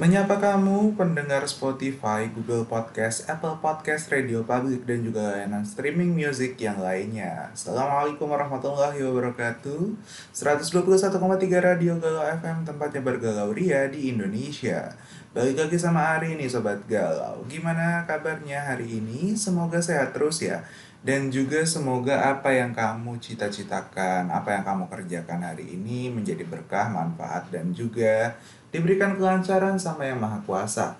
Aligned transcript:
Menyapa 0.00 0.40
kamu 0.40 0.96
pendengar 0.96 1.44
Spotify, 1.44 2.24
Google 2.32 2.64
Podcast, 2.64 3.28
Apple 3.28 3.60
Podcast, 3.60 4.08
Radio 4.08 4.40
Public, 4.40 4.88
dan 4.88 5.04
juga 5.04 5.36
layanan 5.36 5.68
streaming 5.68 6.16
music 6.16 6.56
yang 6.56 6.80
lainnya. 6.80 7.52
Assalamualaikum 7.52 8.24
warahmatullahi 8.24 8.96
wabarakatuh. 9.04 9.92
121,3 10.32 11.12
Radio 11.60 12.00
Galau 12.00 12.24
FM, 12.24 12.64
tempatnya 12.64 13.04
bergalau 13.04 13.52
ria 13.52 13.84
di 13.92 14.08
Indonesia. 14.08 14.96
Balik 15.36 15.60
lagi 15.60 15.76
sama 15.76 16.16
Ari 16.16 16.40
nih 16.40 16.48
Sobat 16.48 16.80
Galau. 16.88 17.44
Gimana 17.44 18.08
kabarnya 18.08 18.64
hari 18.64 18.96
ini? 18.96 19.36
Semoga 19.36 19.84
sehat 19.84 20.16
terus 20.16 20.40
ya. 20.40 20.64
Dan 21.04 21.28
juga 21.28 21.68
semoga 21.68 22.32
apa 22.32 22.48
yang 22.56 22.72
kamu 22.72 23.20
cita-citakan, 23.20 24.32
apa 24.32 24.56
yang 24.56 24.64
kamu 24.64 24.88
kerjakan 24.88 25.44
hari 25.44 25.76
ini 25.76 26.08
menjadi 26.08 26.48
berkah, 26.48 26.88
manfaat, 26.88 27.52
dan 27.52 27.76
juga 27.76 28.40
diberikan 28.72 29.20
kelancaran 29.20 29.76
sama 29.76 30.08
yang 30.08 30.18
maha 30.18 30.40
kuasa. 30.42 30.96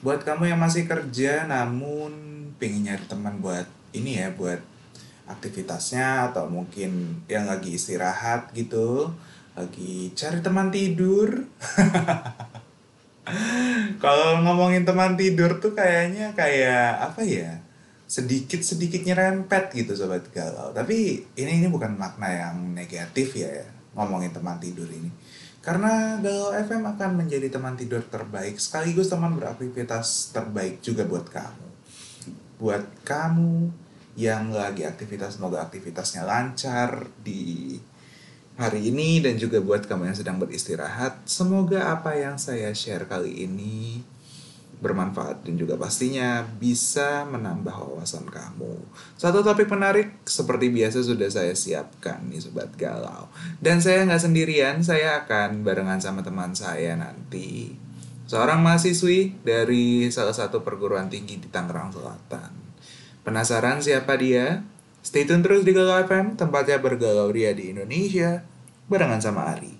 Buat 0.00 0.22
kamu 0.22 0.54
yang 0.54 0.60
masih 0.62 0.86
kerja 0.86 1.44
namun 1.44 2.14
pengen 2.56 2.88
nyari 2.88 3.04
teman 3.10 3.42
buat 3.42 3.66
ini 3.92 4.22
ya, 4.22 4.30
buat 4.32 4.62
aktivitasnya 5.26 6.30
atau 6.32 6.46
mungkin 6.46 7.20
yang 7.26 7.50
lagi 7.50 7.74
istirahat 7.74 8.54
gitu, 8.54 9.10
lagi 9.58 10.14
cari 10.14 10.38
teman 10.40 10.70
tidur. 10.70 11.44
Kalau 14.02 14.38
ngomongin 14.46 14.86
teman 14.86 15.18
tidur 15.18 15.58
tuh 15.58 15.74
kayaknya 15.74 16.30
kayak 16.38 17.10
apa 17.10 17.26
ya? 17.26 17.66
sedikit 18.06 18.62
sedikit 18.62 19.02
nyerempet 19.02 19.74
gitu 19.74 19.98
sobat 19.98 20.22
galau 20.30 20.70
tapi 20.70 21.26
ini 21.34 21.58
ini 21.58 21.66
bukan 21.66 21.98
makna 21.98 22.30
yang 22.30 22.56
negatif 22.70 23.34
ya, 23.34 23.50
ya 23.50 23.66
ngomongin 23.98 24.30
teman 24.30 24.62
tidur 24.62 24.86
ini 24.86 25.10
karena 25.66 26.22
Galau 26.22 26.54
FM 26.54 26.86
akan 26.94 27.26
menjadi 27.26 27.50
teman 27.50 27.74
tidur 27.74 27.98
terbaik 28.06 28.54
sekaligus 28.62 29.10
teman 29.10 29.34
beraktivitas 29.34 30.30
terbaik 30.30 30.78
juga 30.78 31.02
buat 31.02 31.26
kamu. 31.26 31.66
Buat 32.62 32.86
kamu 33.02 33.74
yang 34.14 34.54
lagi 34.54 34.86
aktivitas, 34.86 35.42
semoga 35.42 35.66
aktivitasnya 35.66 36.22
lancar 36.22 37.10
di 37.18 37.74
hari 38.54 38.94
ini 38.94 39.18
dan 39.18 39.42
juga 39.42 39.58
buat 39.58 39.90
kamu 39.90 40.06
yang 40.06 40.16
sedang 40.16 40.38
beristirahat. 40.38 41.26
Semoga 41.26 41.98
apa 41.98 42.14
yang 42.14 42.38
saya 42.38 42.70
share 42.70 43.10
kali 43.10 43.50
ini 43.50 44.06
bermanfaat 44.76 45.48
dan 45.48 45.56
juga 45.56 45.80
pastinya 45.80 46.44
bisa 46.60 47.24
menambah 47.24 47.72
wawasan 47.72 48.28
kamu. 48.28 48.76
Satu 49.16 49.40
topik 49.40 49.72
menarik 49.72 50.20
seperti 50.28 50.68
biasa 50.68 51.00
sudah 51.00 51.28
saya 51.32 51.56
siapkan 51.56 52.28
nih 52.28 52.44
Sobat 52.44 52.76
Galau. 52.76 53.32
Dan 53.56 53.80
saya 53.80 54.04
nggak 54.04 54.20
sendirian, 54.20 54.84
saya 54.84 55.24
akan 55.24 55.64
barengan 55.64 56.00
sama 56.00 56.20
teman 56.20 56.52
saya 56.52 56.92
nanti. 56.92 57.72
Seorang 58.26 58.60
mahasiswi 58.60 59.38
dari 59.46 60.10
salah 60.12 60.34
satu 60.34 60.60
perguruan 60.60 61.06
tinggi 61.06 61.38
di 61.40 61.48
Tangerang 61.48 61.94
Selatan. 61.94 62.50
Penasaran 63.22 63.80
siapa 63.80 64.18
dia? 64.18 64.66
Stay 65.00 65.22
tune 65.22 65.40
terus 65.40 65.62
di 65.62 65.70
Galau 65.70 66.02
FM, 66.02 66.34
tempatnya 66.34 66.82
bergalau 66.82 67.30
ria 67.30 67.54
di 67.54 67.70
Indonesia, 67.70 68.42
barengan 68.90 69.22
sama 69.22 69.54
Ari. 69.54 69.75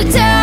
you 0.00 0.12
tell 0.12 0.39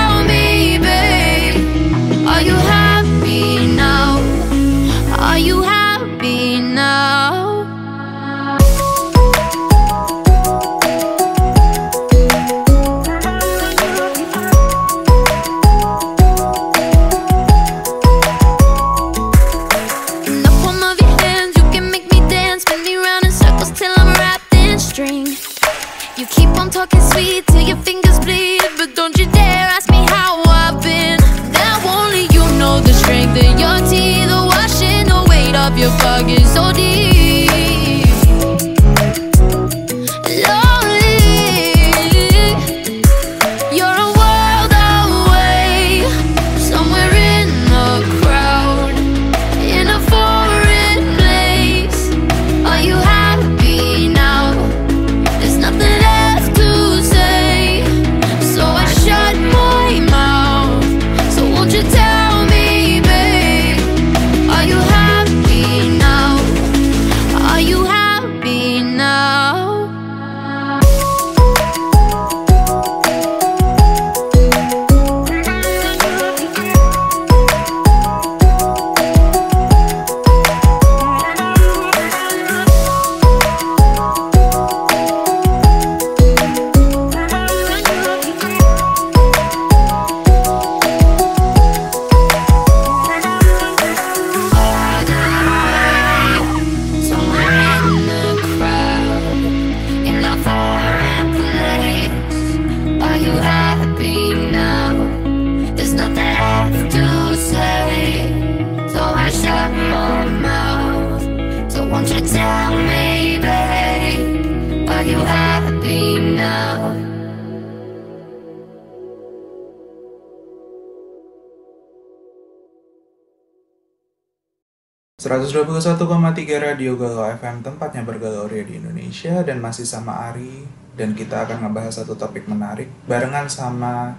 121,3 125.78 126.58
Radio 126.58 126.98
Galau 126.98 127.22
FM 127.38 127.62
tempatnya 127.62 128.02
bergalau 128.02 128.50
ria 128.50 128.66
di 128.66 128.82
Indonesia 128.82 129.46
dan 129.46 129.62
masih 129.62 129.86
sama 129.86 130.34
Ari 130.34 130.66
dan 130.98 131.14
kita 131.14 131.46
akan 131.46 131.70
ngebahas 131.70 132.02
satu 132.02 132.18
topik 132.18 132.50
menarik 132.50 132.90
barengan 133.06 133.46
sama 133.46 134.18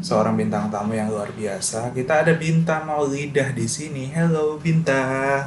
seorang 0.00 0.32
bintang 0.32 0.72
tamu 0.72 0.96
yang 0.96 1.12
luar 1.12 1.28
biasa. 1.36 1.92
Kita 1.92 2.24
ada 2.24 2.32
Binta 2.40 2.80
Maulidah 2.88 3.52
di 3.52 3.68
sini. 3.68 4.08
Hello 4.08 4.56
Binta. 4.56 5.44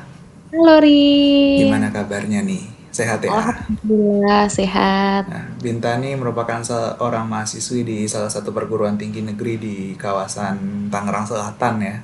Halo 0.54 0.78
Ri. 0.78 1.66
Gimana 1.66 1.90
kabarnya 1.90 2.46
nih? 2.46 2.62
Sehat 2.94 3.26
ya? 3.26 3.34
Alhamdulillah 3.34 4.46
sehat. 4.46 5.26
Nah, 5.26 5.58
Binta 5.58 5.98
nih 5.98 6.22
merupakan 6.22 6.62
seorang 6.62 7.26
mahasiswi 7.26 7.82
di 7.82 7.98
salah 8.06 8.30
satu 8.30 8.54
perguruan 8.54 8.94
tinggi 8.94 9.26
negeri 9.26 9.58
di 9.58 9.76
kawasan 9.98 10.86
Tangerang 10.94 11.26
Selatan 11.26 11.82
ya. 11.82 11.98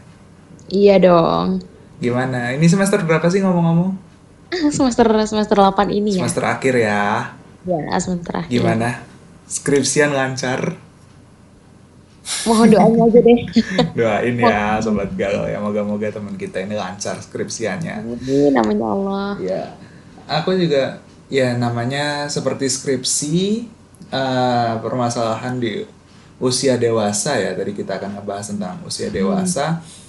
Iya 0.74 0.96
dong. 0.98 1.77
Gimana? 1.98 2.54
Ini 2.54 2.66
semester 2.70 3.02
berapa 3.02 3.26
sih 3.30 3.42
ngomong-ngomong? 3.42 3.92
semester 4.76 5.08
semester 5.26 5.58
8 5.58 5.90
ini 5.90 6.18
ya. 6.18 6.24
Semester 6.24 6.46
akhir 6.46 6.74
ya. 6.78 7.34
Ya, 7.68 7.98
semester 8.00 8.34
akhir. 8.46 8.52
Gimana? 8.54 9.02
Skripsian 9.50 10.14
lancar? 10.14 10.78
Mohon 12.44 12.68
doanya 12.76 13.02
aja 13.08 13.20
deh. 13.24 13.40
Doain 13.98 14.36
ya 14.36 14.78
sobat 14.84 15.12
galau 15.16 15.48
ya. 15.48 15.58
Moga-moga 15.64 16.12
teman 16.12 16.36
kita 16.36 16.64
ini 16.64 16.76
lancar 16.76 17.18
skripsiannya. 17.24 18.04
Ini 18.04 18.52
namanya 18.52 18.86
Allah. 18.92 19.32
Ya. 19.40 19.64
Aku 20.28 20.52
juga 20.56 21.00
ya 21.32 21.56
namanya 21.56 22.28
seperti 22.28 22.68
skripsi 22.68 23.68
uh, 24.12 24.80
permasalahan 24.84 25.56
di 25.60 25.88
usia 26.44 26.76
dewasa 26.76 27.40
ya. 27.40 27.56
Tadi 27.56 27.72
kita 27.72 27.96
akan 27.96 28.20
ngebahas 28.20 28.52
tentang 28.52 28.76
usia 28.84 29.08
dewasa. 29.08 29.80
Hmm 29.80 30.07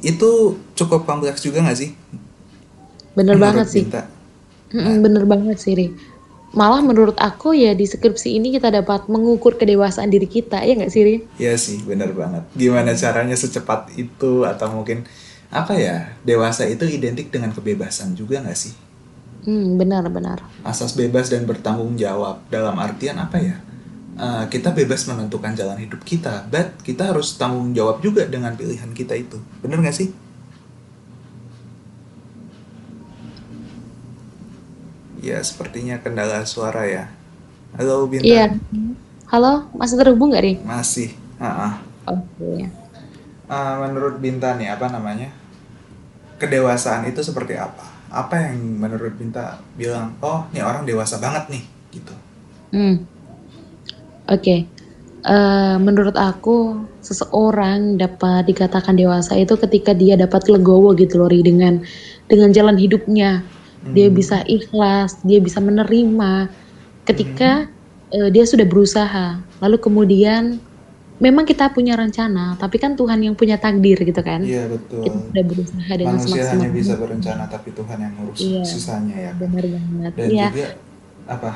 itu 0.00 0.56
cukup 0.76 1.04
kompleks 1.04 1.44
juga 1.44 1.62
gak 1.64 1.78
sih? 1.78 1.92
Bener 3.14 3.36
menurut 3.36 3.42
banget 3.42 3.66
sih. 3.68 3.84
Nah. 3.90 4.98
Bener 5.02 5.24
banget 5.26 5.56
sih, 5.58 5.74
Ri. 5.74 5.88
Malah 6.50 6.82
menurut 6.82 7.14
aku 7.18 7.54
ya 7.54 7.78
di 7.78 7.86
skripsi 7.86 8.34
ini 8.34 8.50
kita 8.50 8.74
dapat 8.74 9.06
mengukur 9.06 9.54
kedewasaan 9.54 10.10
diri 10.10 10.26
kita, 10.26 10.62
ya 10.66 10.74
nggak 10.74 10.90
sih, 10.90 11.02
Ri? 11.06 11.16
Iya 11.38 11.54
sih, 11.54 11.78
bener 11.86 12.10
banget. 12.10 12.42
Gimana 12.58 12.90
caranya 12.98 13.38
secepat 13.38 13.94
itu 13.94 14.42
atau 14.42 14.66
mungkin 14.74 15.06
apa 15.50 15.78
ya, 15.78 16.14
dewasa 16.26 16.66
itu 16.66 16.86
identik 16.86 17.30
dengan 17.30 17.54
kebebasan 17.54 18.18
juga 18.18 18.42
nggak 18.42 18.58
sih? 18.58 18.74
Hmm, 19.46 19.78
benar-benar. 19.78 20.42
Asas 20.66 20.94
bebas 20.98 21.30
dan 21.30 21.46
bertanggung 21.46 21.94
jawab 21.94 22.42
dalam 22.50 22.74
artian 22.82 23.18
apa 23.22 23.38
ya? 23.38 23.56
Uh, 24.20 24.44
kita 24.52 24.76
bebas 24.76 25.08
menentukan 25.08 25.56
jalan 25.56 25.80
hidup 25.80 26.04
kita, 26.04 26.44
but 26.52 26.76
kita 26.84 27.10
harus 27.10 27.34
tanggung 27.40 27.72
jawab 27.72 28.04
juga 28.04 28.28
dengan 28.28 28.52
pilihan 28.54 28.92
kita 28.92 29.16
itu. 29.16 29.40
Bener 29.64 29.80
gak 29.80 29.96
sih? 29.96 30.12
Ya, 35.20 35.40
sepertinya 35.44 36.00
kendala 36.00 36.44
suara 36.44 36.84
ya. 36.84 37.04
Halo, 37.76 38.08
Bintang. 38.08 38.28
Iya. 38.28 38.46
Halo, 39.28 39.68
masih 39.76 39.96
terhubung 40.00 40.32
gak, 40.32 40.44
Ri? 40.44 40.54
Masih. 40.64 41.16
Uh-uh. 41.40 41.80
Oke. 42.08 42.24
Okay. 42.36 42.58
Uh, 43.50 43.74
menurut 43.88 44.16
Binta 44.22 44.54
nih, 44.56 44.72
apa 44.72 44.88
namanya? 44.88 45.28
Kedewasaan 46.40 47.04
itu 47.04 47.20
seperti 47.20 47.56
apa? 47.60 47.84
Apa 48.08 48.48
yang 48.48 48.80
menurut 48.80 49.12
Binta 49.12 49.60
bilang, 49.76 50.16
oh, 50.24 50.48
ini 50.50 50.64
orang 50.64 50.88
dewasa 50.88 51.20
banget 51.20 51.52
nih, 51.52 51.64
gitu. 51.92 52.14
Hmm 52.72 53.19
Oke, 54.30 54.62
uh, 55.26 55.76
menurut 55.82 56.14
aku 56.14 56.86
seseorang 57.02 57.98
dapat 57.98 58.46
dikatakan 58.46 58.94
dewasa 58.94 59.34
itu 59.36 59.58
ketika 59.58 59.90
dia 59.90 60.14
dapat 60.14 60.46
legowo 60.46 60.94
gitu 60.94 61.18
loh 61.20 61.28
dengan 61.28 61.82
dengan 62.30 62.54
jalan 62.54 62.78
hidupnya. 62.78 63.42
Dia 63.80 64.12
hmm. 64.12 64.16
bisa 64.16 64.44
ikhlas, 64.44 65.24
dia 65.24 65.40
bisa 65.40 65.56
menerima 65.58 66.52
ketika, 67.08 67.64
uh, 68.12 68.28
dia 68.28 68.44
sudah 68.44 68.68
berusaha. 68.68 69.40
Lalu 69.64 69.76
kemudian 69.80 70.60
memang 71.16 71.48
kita 71.48 71.72
punya 71.72 71.96
rencana, 71.96 72.60
tapi 72.60 72.76
kan 72.80 72.96
Tuhan 72.96 73.24
yang 73.24 73.32
punya 73.36 73.56
takdir 73.56 73.96
gitu 74.00 74.20
kan. 74.20 74.44
Iya 74.44 74.68
betul. 74.68 75.04
Kita 75.04 75.16
sudah 75.16 75.44
berusaha 75.48 75.92
dengan 75.96 76.16
Manusia 76.16 76.44
hanya 76.54 76.68
bisa 76.72 76.94
berencana, 76.96 77.44
tapi 77.48 77.68
Tuhan 77.72 77.98
yang 77.98 78.12
ngurus 78.20 78.38
Iya, 78.40 78.62
sisanya 78.68 79.16
ya 79.16 79.32
benar 79.36 79.64
banget. 79.64 80.12
Dan 80.16 80.28
Iya. 80.28 80.48
juga 80.52 80.68
apa 81.30 81.50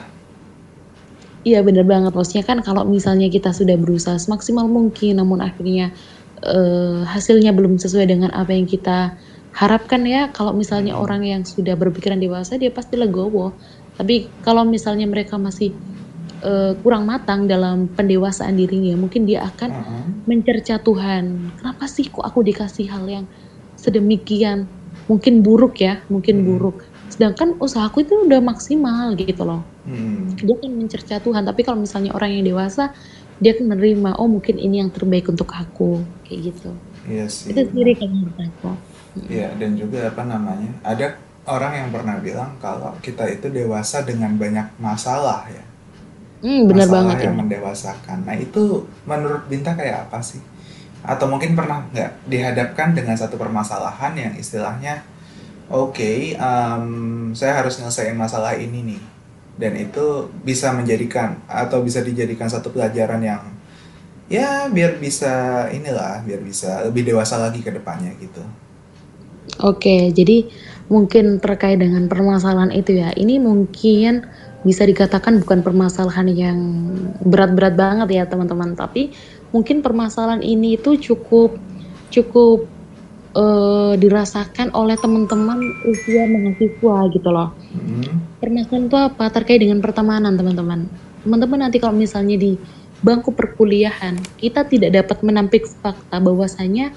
Iya 1.44 1.61
bener 1.61 1.85
banget. 1.85 2.17
Maksudnya 2.17 2.44
kan 2.49 2.58
kalau 2.64 2.88
misalnya 2.88 3.29
kita 3.29 3.52
sudah 3.52 3.76
berusaha 3.76 4.17
semaksimal 4.17 4.64
mungkin 4.64 5.20
namun 5.20 5.44
akhirnya 5.44 5.93
uh, 6.41 7.05
hasilnya 7.05 7.52
belum 7.52 7.76
sesuai 7.76 8.08
dengan 8.08 8.32
apa 8.32 8.56
yang 8.56 8.64
kita 8.64 9.12
harapkan 9.52 10.08
ya. 10.08 10.32
Kalau 10.32 10.56
misalnya 10.56 10.96
orang 10.96 11.20
yang 11.20 11.44
sudah 11.44 11.76
berpikiran 11.76 12.17
dewasa 12.17 12.56
dia 12.56 12.73
pasti 12.73 12.96
legowo. 12.96 13.52
Tapi 14.00 14.26
kalau 14.41 14.64
misalnya 14.64 15.05
mereka 15.05 15.37
masih 15.37 15.76
uh, 16.41 16.73
kurang 16.81 17.05
matang 17.05 17.44
dalam 17.44 17.93
pendewasaan 17.93 18.56
dirinya 18.56 18.97
mungkin 18.97 19.29
dia 19.29 19.44
akan 19.44 19.70
uh 19.70 19.85
-huh. 19.85 20.05
mencerca 20.25 20.81
Tuhan. 20.81 21.52
Kenapa 21.61 21.85
sih 21.85 22.08
kok 22.08 22.25
aku 22.25 22.40
dikasih 22.40 22.88
hal 22.88 23.05
yang 23.05 23.29
sedemikian? 23.76 24.64
Mungkin 25.12 25.44
buruk 25.44 25.85
ya 25.85 26.00
mungkin 26.08 26.40
hmm. 26.40 26.47
buruk. 26.49 26.88
Sedangkan 27.12 27.61
usahaku 27.61 28.08
itu 28.08 28.25
udah 28.25 28.40
maksimal 28.40 29.12
gitu 29.20 29.44
loh 29.44 29.74
hmm. 29.88 30.40
dia 30.40 30.56
kan 30.58 30.70
mencerca 30.72 31.14
Tuhan. 31.20 31.42
Tapi 31.44 31.60
kalau 31.64 31.78
misalnya 31.81 32.12
orang 32.12 32.34
yang 32.34 32.44
dewasa 32.44 32.92
dia 33.42 33.50
kan 33.56 33.66
menerima 33.66 34.14
oh 34.20 34.31
mungkin 34.31 34.56
ini 34.60 34.84
yang 34.84 34.90
terbaik 34.90 35.28
untuk 35.31 35.48
aku. 35.52 36.04
Kayak 36.26 36.54
gitu. 36.54 36.70
Iya 37.04 37.26
sih. 37.28 37.52
Itu 37.52 37.60
sendiri 37.69 37.96
kan 37.96 38.08
menurut 38.08 38.38
aku 38.40 38.94
iya 39.31 39.54
dan 39.54 39.78
juga 39.78 40.10
apa 40.10 40.26
namanya 40.26 40.70
ada 40.82 41.14
orang 41.46 41.72
yang 41.86 41.88
pernah 41.94 42.16
bilang 42.19 42.50
kalau 42.58 42.96
kita 42.98 43.28
itu 43.31 43.52
dewasa 43.52 44.02
dengan 44.02 44.34
banyak 44.34 44.75
masalah 44.81 45.46
ya. 45.52 45.64
Hmm, 46.44 46.69
benar 46.69 46.88
masalah 46.88 46.96
banget 47.00 47.19
yang 47.25 47.37
ya. 47.37 47.40
mendewasakan. 47.40 48.19
Nah 48.25 48.37
itu 48.37 48.84
menurut 49.08 49.42
Binta 49.48 49.72
kayak 49.76 50.08
apa 50.08 50.20
sih? 50.25 50.40
Atau 51.04 51.28
mungkin 51.28 51.52
pernah 51.52 51.84
nggak 51.92 52.28
dihadapkan 52.28 52.96
dengan 52.96 53.16
satu 53.16 53.37
permasalahan 53.37 54.12
yang 54.16 54.32
istilahnya 54.37 55.04
oke 55.69 55.96
okay, 55.96 56.37
um, 56.37 57.32
saya 57.37 57.60
harus 57.60 57.76
nyelesain 57.80 58.16
masalah 58.16 58.56
ini 58.56 58.96
nih 58.96 59.00
dan 59.54 59.78
itu 59.78 60.30
bisa 60.42 60.74
menjadikan 60.74 61.38
atau 61.46 61.82
bisa 61.82 62.02
dijadikan 62.02 62.50
satu 62.50 62.74
pelajaran 62.74 63.22
yang 63.22 63.42
ya 64.26 64.66
biar 64.72 64.98
bisa 64.98 65.66
inilah 65.70 66.25
biar 66.26 66.40
bisa 66.42 66.82
lebih 66.88 67.06
dewasa 67.06 67.38
lagi 67.38 67.62
ke 67.62 67.70
depannya 67.70 68.11
gitu 68.18 68.42
Oke, 69.62 70.11
jadi 70.11 70.50
mungkin 70.90 71.38
terkait 71.38 71.78
dengan 71.78 72.11
permasalahan 72.11 72.75
itu 72.75 72.99
ya. 72.99 73.14
Ini 73.14 73.38
mungkin 73.38 74.26
bisa 74.64 74.82
dikatakan 74.82 75.38
bukan 75.44 75.61
permasalahan 75.61 76.26
yang 76.32 76.58
berat-berat 77.23 77.76
banget 77.76 78.08
ya 78.18 78.25
teman-teman, 78.26 78.75
tapi 78.75 79.14
mungkin 79.54 79.84
permasalahan 79.84 80.42
ini 80.42 80.80
itu 80.80 80.99
cukup 80.99 81.54
cukup 82.11 82.66
uh, 83.35 83.93
dirasakan 83.99 84.73
oleh 84.73 84.97
teman-teman 84.99 85.59
usia 85.87 86.25
mahasiswa 86.31 86.97
gitu 87.12 87.29
loh. 87.29 87.50
Hmm. 87.75 88.23
Permasalahan 88.38 88.87
itu 88.88 88.97
apa? 88.97 89.25
Terkait 89.31 89.61
dengan 89.61 89.83
pertemanan 89.83 90.38
teman-teman. 90.38 90.87
Teman-teman 91.26 91.59
nanti 91.69 91.83
kalau 91.83 91.95
misalnya 91.95 92.38
di 92.38 92.57
bangku 93.05 93.37
perkuliahan 93.37 94.17
kita 94.41 94.64
tidak 94.64 94.97
dapat 94.97 95.21
menampik 95.21 95.69
fakta 95.69 96.17
bahwasanya 96.23 96.95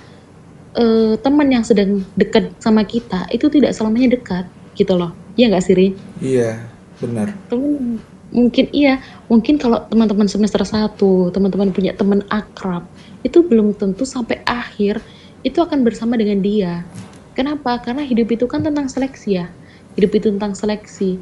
uh, 0.77 1.19
teman 1.19 1.51
yang 1.51 1.67
sedang 1.67 2.05
dekat 2.15 2.53
sama 2.63 2.87
kita 2.87 3.27
itu 3.33 3.51
tidak 3.51 3.75
selamanya 3.75 4.15
dekat 4.15 4.45
gitu 4.77 4.95
loh. 4.95 5.11
Iya 5.35 5.53
nggak 5.53 5.63
sih 5.65 5.75
Rin? 5.75 5.93
Iya, 6.21 6.63
benar. 7.01 7.33
Temen 7.49 7.99
mungkin 8.27 8.67
iya, 8.75 8.99
mungkin 9.31 9.55
kalau 9.55 9.87
teman-teman 9.87 10.27
semester 10.27 10.59
1, 10.61 10.99
teman-teman 11.31 11.71
punya 11.71 11.95
teman 11.95 12.21
akrab, 12.27 12.83
itu 13.23 13.39
belum 13.39 13.71
tentu 13.77 14.03
sampai 14.03 14.43
akhir 14.43 14.99
itu 15.47 15.63
akan 15.63 15.87
bersama 15.87 16.19
dengan 16.19 16.43
dia. 16.43 16.83
Kenapa? 17.31 17.79
Karena 17.79 18.03
hidup 18.03 18.27
itu 18.35 18.45
kan 18.49 18.65
tentang 18.65 18.91
seleksi 18.91 19.39
ya. 19.39 19.47
Hidup 19.95 20.11
itu 20.19 20.27
tentang 20.33 20.53
seleksi. 20.53 21.15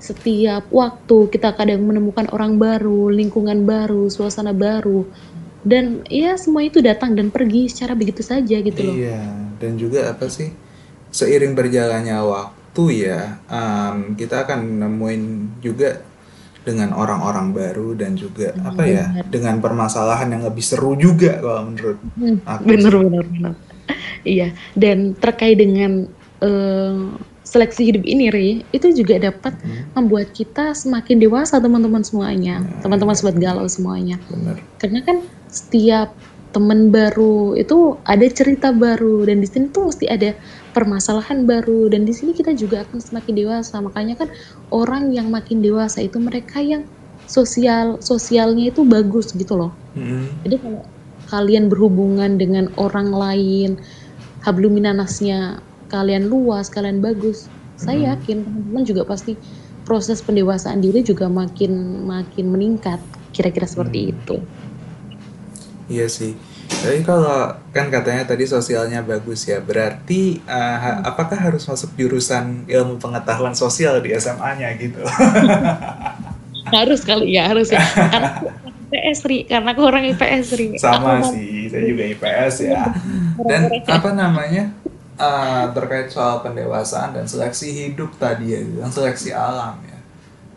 Setiap 0.00 0.66
waktu 0.72 1.28
kita 1.30 1.54
kadang 1.54 1.84
menemukan 1.84 2.26
orang 2.32 2.56
baru, 2.56 3.12
lingkungan 3.12 3.62
baru, 3.68 4.10
suasana 4.10 4.50
baru. 4.50 5.06
Dan 5.60 6.08
ya 6.08 6.40
semua 6.40 6.64
itu 6.64 6.80
datang 6.80 7.12
dan 7.12 7.28
pergi 7.28 7.68
secara 7.68 7.92
begitu 7.92 8.24
saja 8.24 8.56
gitu 8.58 8.80
loh. 8.80 8.96
Iya, 8.96 9.20
dan 9.60 9.76
juga 9.76 10.10
apa 10.10 10.26
sih? 10.32 10.48
Seiring 11.12 11.52
berjalannya 11.52 12.16
waktu 12.16 12.84
ya, 13.04 13.44
um, 13.44 14.16
kita 14.16 14.48
akan 14.48 14.80
nemuin 14.80 15.22
juga 15.60 16.00
dengan 16.60 16.92
orang-orang 16.92 17.56
baru 17.56 17.96
dan 17.96 18.20
juga 18.20 18.52
hmm, 18.52 18.68
apa 18.68 18.82
ya 18.84 19.04
dengan 19.32 19.58
permasalahan 19.64 20.28
yang 20.28 20.44
lebih 20.44 20.60
seru 20.60 20.92
juga 20.92 21.40
kalau 21.40 21.72
menurut 21.72 21.98
hmm, 22.20 22.36
aku 22.44 22.62
bener 22.68 22.94
bener 23.00 23.24
bener 23.24 23.52
iya 24.28 24.48
dan 24.76 25.16
terkait 25.16 25.56
dengan 25.56 26.04
uh, 26.44 27.16
seleksi 27.50 27.90
hidup 27.90 28.04
ini 28.06 28.30
Ri 28.30 28.50
itu 28.70 28.94
juga 28.94 29.18
dapat 29.18 29.58
hmm. 29.58 29.98
membuat 29.98 30.30
kita 30.30 30.70
semakin 30.70 31.18
dewasa 31.18 31.58
teman-teman 31.58 32.06
semuanya. 32.06 32.62
Ya, 32.62 32.78
teman-teman 32.86 33.16
ya. 33.16 33.18
sobat 33.18 33.36
galau 33.42 33.66
semuanya. 33.66 34.16
Bener. 34.30 34.62
karena 34.78 35.02
kan 35.02 35.26
setiap 35.50 36.14
teman 36.50 36.90
baru 36.90 37.54
itu 37.58 37.98
ada 38.06 38.26
cerita 38.30 38.74
baru 38.74 39.26
dan 39.26 39.42
di 39.42 39.46
sini 39.46 39.70
tuh 39.70 39.90
mesti 39.90 40.06
ada 40.10 40.34
permasalahan 40.70 41.44
baru. 41.44 41.90
Dan 41.90 42.06
di 42.06 42.14
sini 42.14 42.34
kita 42.34 42.54
juga 42.54 42.86
akan 42.86 42.98
semakin 42.98 43.34
dewasa. 43.34 43.78
Makanya 43.82 44.14
kan 44.18 44.28
orang 44.70 45.10
yang 45.10 45.28
makin 45.28 45.62
dewasa 45.62 46.02
itu 46.02 46.18
mereka 46.22 46.62
yang 46.62 46.86
sosial 47.30 48.02
sosialnya 48.02 48.74
itu 48.74 48.82
bagus 48.82 49.30
gitu 49.30 49.54
loh. 49.54 49.70
Mm-mm. 49.94 50.46
jadi 50.46 50.58
kalau 50.62 50.82
kalian 51.30 51.66
berhubungan 51.66 52.38
dengan 52.38 52.70
orang 52.78 53.10
lain 53.10 53.78
habluminanasnya 54.42 55.62
kalian 55.90 56.30
luas 56.30 56.70
kalian 56.70 57.02
bagus 57.02 57.50
saya 57.74 58.14
yakin 58.14 58.46
teman-teman 58.46 58.82
juga 58.86 59.02
pasti 59.02 59.34
proses 59.88 60.20
pendewasaan 60.22 60.84
diri 60.84 61.00
juga 61.00 61.26
makin 61.26 62.04
makin 62.04 62.52
meningkat. 62.52 63.00
Kira-kira 63.32 63.64
seperti 63.64 64.12
itu. 64.12 64.36
Iya 65.88 66.06
sih. 66.06 66.36
Tapi 66.70 67.02
kalau 67.02 67.50
kan 67.70 67.90
katanya 67.90 68.24
tadi 68.24 68.46
sosialnya 68.46 69.02
bagus 69.02 69.44
ya, 69.44 69.58
berarti 69.58 70.38
uh, 70.46 70.76
ha- 70.78 71.00
apakah 71.04 71.36
harus 71.36 71.66
masuk 71.66 71.92
jurusan 71.94 72.64
ilmu 72.64 72.96
pengetahuan 72.96 73.52
sosial 73.52 73.98
di 73.98 74.14
SMA-nya 74.14 74.70
gitu? 74.78 75.02
harus 76.70 77.02
kali 77.02 77.34
ya 77.34 77.50
harus 77.50 77.74
ya 77.74 77.82
karena 77.82 78.30
aku 78.30 78.46
IPS 78.90 79.20
Ri 79.26 79.38
karena 79.42 79.68
aku 79.74 79.82
orang 79.82 80.04
IPS 80.06 80.46
Ri 80.54 80.66
Sama 80.78 81.18
Aku 81.18 81.26
mau- 81.26 81.32
sih, 81.34 81.66
saya 81.66 81.82
juga 81.82 82.04
IPS 82.06 82.54
ya. 82.64 82.82
Dan 83.42 83.60
apa 83.86 84.10
namanya? 84.14 84.64
uh, 85.20 85.68
terkait 85.76 86.08
soal 86.08 86.40
pendewasaan 86.40 87.12
dan 87.12 87.28
seleksi 87.28 87.68
hidup 87.70 88.16
tadi 88.16 88.56
ya, 88.56 88.60
yang 88.64 88.88
seleksi 88.88 89.30
alam 89.30 89.76
ya. 89.84 89.98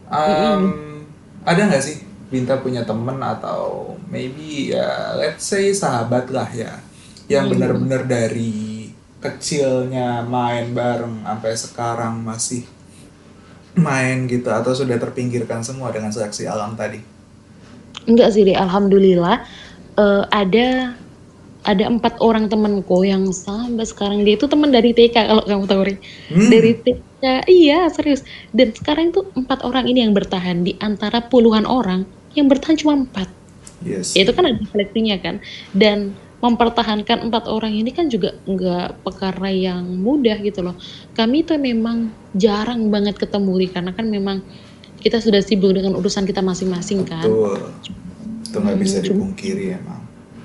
Um, 0.08 1.04
Ada 1.44 1.68
nggak 1.68 1.84
sih 1.84 2.00
Binta 2.34 2.58
punya 2.58 2.82
temen 2.82 3.22
atau 3.22 3.94
maybe 4.10 4.74
ya 4.74 5.14
let's 5.22 5.46
say 5.46 5.70
sahabat 5.70 6.34
lah 6.34 6.50
ya, 6.50 6.82
yang 7.30 7.46
benar-benar 7.46 8.10
dari 8.10 8.90
kecilnya 9.22 10.26
main 10.26 10.74
bareng 10.74 11.22
sampai 11.22 11.54
sekarang 11.54 12.26
masih 12.26 12.66
main 13.78 14.26
gitu 14.26 14.50
atau 14.50 14.74
sudah 14.74 14.98
terpinggirkan 14.98 15.62
semua 15.62 15.94
dengan 15.94 16.10
seleksi 16.10 16.50
alam 16.50 16.74
tadi? 16.74 17.00
Enggak 18.04 18.36
sih, 18.36 18.44
Ri. 18.44 18.54
Alhamdulillah 18.58 19.46
eh, 19.96 20.24
ada 20.34 20.98
ada 21.64 21.88
empat 21.88 22.20
orang 22.20 22.52
temanku 22.52 23.08
yang 23.08 23.32
sampai 23.32 23.88
sekarang 23.88 24.28
dia 24.28 24.36
itu 24.36 24.52
teman 24.52 24.68
dari 24.68 24.92
TK 24.92 25.16
kalau 25.16 25.44
kamu 25.48 25.66
tahu 25.66 25.82
Ri. 25.88 25.96
Hmm. 26.28 26.50
Dari 26.52 26.72
TK, 26.76 27.24
iya 27.48 27.88
serius. 27.88 28.28
Dan 28.52 28.76
sekarang 28.76 29.16
itu 29.16 29.24
empat 29.32 29.64
orang 29.64 29.88
ini 29.88 30.04
yang 30.04 30.12
bertahan 30.12 30.68
di 30.68 30.76
antara 30.84 31.24
puluhan 31.32 31.64
orang 31.64 32.04
yang 32.34 32.50
bertahan 32.50 32.78
cuma 32.78 32.94
empat. 32.98 33.30
Yes. 33.84 34.16
Itu 34.16 34.32
kan 34.32 34.48
ada 34.48 34.62
seleksinya 34.70 35.18
kan. 35.20 35.40
Dan 35.74 36.16
mempertahankan 36.44 37.32
empat 37.32 37.48
orang 37.48 37.72
ini 37.72 37.96
kan 37.96 38.12
juga 38.12 38.36
nggak 38.44 39.08
perkara 39.08 39.48
yang 39.48 39.88
mudah 40.04 40.36
gitu 40.44 40.60
loh. 40.60 40.76
Kami 41.16 41.48
itu 41.48 41.56
memang 41.56 42.12
jarang 42.36 42.92
banget 42.92 43.16
ketemu 43.16 43.72
karena 43.72 43.96
kan 43.96 44.12
memang 44.12 44.44
kita 45.00 45.24
sudah 45.24 45.40
sibuk 45.40 45.72
dengan 45.72 45.96
urusan 45.96 46.28
kita 46.28 46.44
masing-masing 46.44 47.08
kan. 47.08 47.24
Betul. 47.24 47.72
Itu 48.44 48.58
nggak 48.60 48.78
bisa 48.80 49.00
Hmm, 49.00 49.08
dipungkiri 49.08 49.66
emang. 49.80 50.03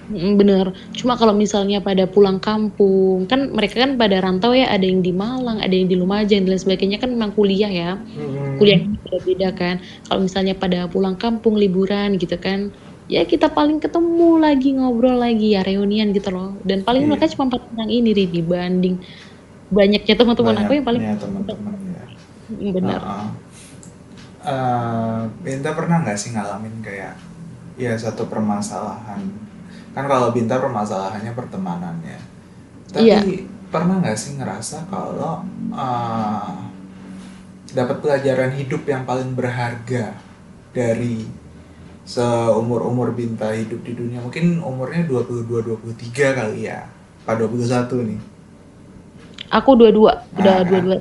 Mm, 0.08 0.40
Bener, 0.40 0.72
cuma 0.96 1.20
kalau 1.20 1.36
misalnya 1.36 1.84
pada 1.84 2.08
pulang 2.08 2.40
kampung, 2.40 3.28
kan 3.28 3.52
mereka 3.52 3.84
kan 3.84 4.00
pada 4.00 4.24
rantau 4.24 4.56
ya, 4.56 4.72
ada 4.72 4.80
yang 4.80 5.04
di 5.04 5.12
Malang, 5.12 5.60
ada 5.60 5.68
yang 5.68 5.84
di 5.84 6.00
Lumajang, 6.00 6.48
dan 6.48 6.56
lain 6.56 6.62
sebagainya 6.64 6.96
kan 6.96 7.12
memang 7.12 7.36
kuliah 7.36 7.68
ya, 7.68 7.90
kuliah 8.56 8.80
beda-beda 9.04 9.48
kan. 9.52 9.74
Kalau 10.08 10.24
misalnya 10.24 10.56
pada 10.56 10.88
pulang 10.88 11.12
kampung 11.20 11.60
liburan 11.60 12.16
gitu 12.16 12.40
kan, 12.40 12.72
ya 13.04 13.20
kita 13.28 13.52
paling 13.52 13.84
ketemu 13.84 14.40
lagi 14.40 14.72
ngobrol 14.80 15.20
lagi 15.20 15.52
ya 15.56 15.60
reunian 15.60 16.08
gitu 16.16 16.32
loh. 16.32 16.56
Dan 16.64 16.88
paling 16.88 17.04
Iya. 17.04 17.10
mereka 17.12 17.28
cuma 17.36 17.52
empat 17.52 17.62
orang 17.68 17.90
ini 17.92 18.10
Ri, 18.16 18.24
dibanding 18.32 18.96
banyaknya 19.68 20.14
teman-teman 20.16 20.56
aku 20.64 20.72
yang 20.72 20.86
paling 20.88 21.02
Banyaknya 21.04 21.20
teman-teman 21.20 21.74
ya. 21.92 22.04
Bener. 22.72 23.00
Heeh. 23.04 23.28
Eh, 24.48 25.20
Binta 25.44 25.76
pernah 25.76 26.00
nggak 26.00 26.16
sih 26.16 26.32
ngalamin 26.32 26.80
kayak 26.80 27.20
ya 27.76 27.92
satu 27.92 28.24
permasalahan 28.24 29.20
kan 29.92 30.04
kalau 30.04 30.30
Binta 30.30 30.56
permasalahannya 30.56 31.32
pertemanan 31.32 31.96
ya 32.02 32.18
tapi 32.88 33.08
Iya. 33.08 33.20
pernah 33.68 34.00
nggak 34.00 34.16
sih 34.16 34.36
ngerasa 34.36 34.88
kalau 34.88 35.44
eh, 35.70 36.52
dapat 37.68 37.96
pelajaran 38.00 38.52
hidup 38.52 38.82
yang 38.84 39.04
paling 39.04 39.32
berharga 39.32 40.16
dari 40.72 41.28
seumur 42.02 42.80
umur 42.82 43.12
Binta 43.12 43.52
hidup 43.52 43.84
di 43.84 43.92
dunia 43.92 44.18
mungkin 44.18 44.58
umurnya 44.58 45.04
22-23 45.04 45.92
kali 46.32 46.64
ya 46.64 46.88
Pak 47.22 47.36
21 47.38 48.08
nih 48.08 48.20
Aku 49.48 49.72
dua-dua, 49.74 50.28
udah 50.36 50.60
Ah. 50.60 50.64
dua-dua. 50.64 51.00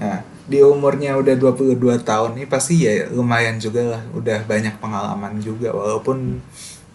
Nah, 0.00 0.18
di 0.44 0.64
umurnya 0.64 1.12
udah 1.16 1.36
22 1.36 1.76
tahun 2.00 2.32
nih 2.32 2.48
pasti 2.48 2.80
ya 2.80 3.12
lumayan 3.12 3.60
juga 3.60 3.84
lah, 3.84 4.02
udah 4.16 4.40
banyak 4.44 4.72
pengalaman 4.80 5.36
juga 5.36 5.68
walaupun 5.68 6.40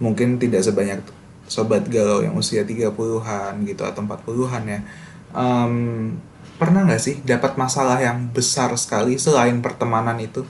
mungkin 0.01 0.41
tidak 0.41 0.65
sebanyak 0.65 1.01
sobat 1.45 1.85
galau 1.91 2.23
yang 2.23 2.33
usia 2.39 2.63
30-an 2.63 3.53
gitu 3.67 3.83
atau 3.83 4.01
40-an 4.01 4.63
ya. 4.65 4.79
Em, 5.33 5.75
pernah 6.57 6.85
nggak 6.85 7.01
sih 7.01 7.15
dapat 7.25 7.57
masalah 7.59 7.99
yang 7.99 8.29
besar 8.31 8.71
sekali 8.79 9.19
selain 9.19 9.59
pertemanan 9.59 10.15
itu 10.21 10.45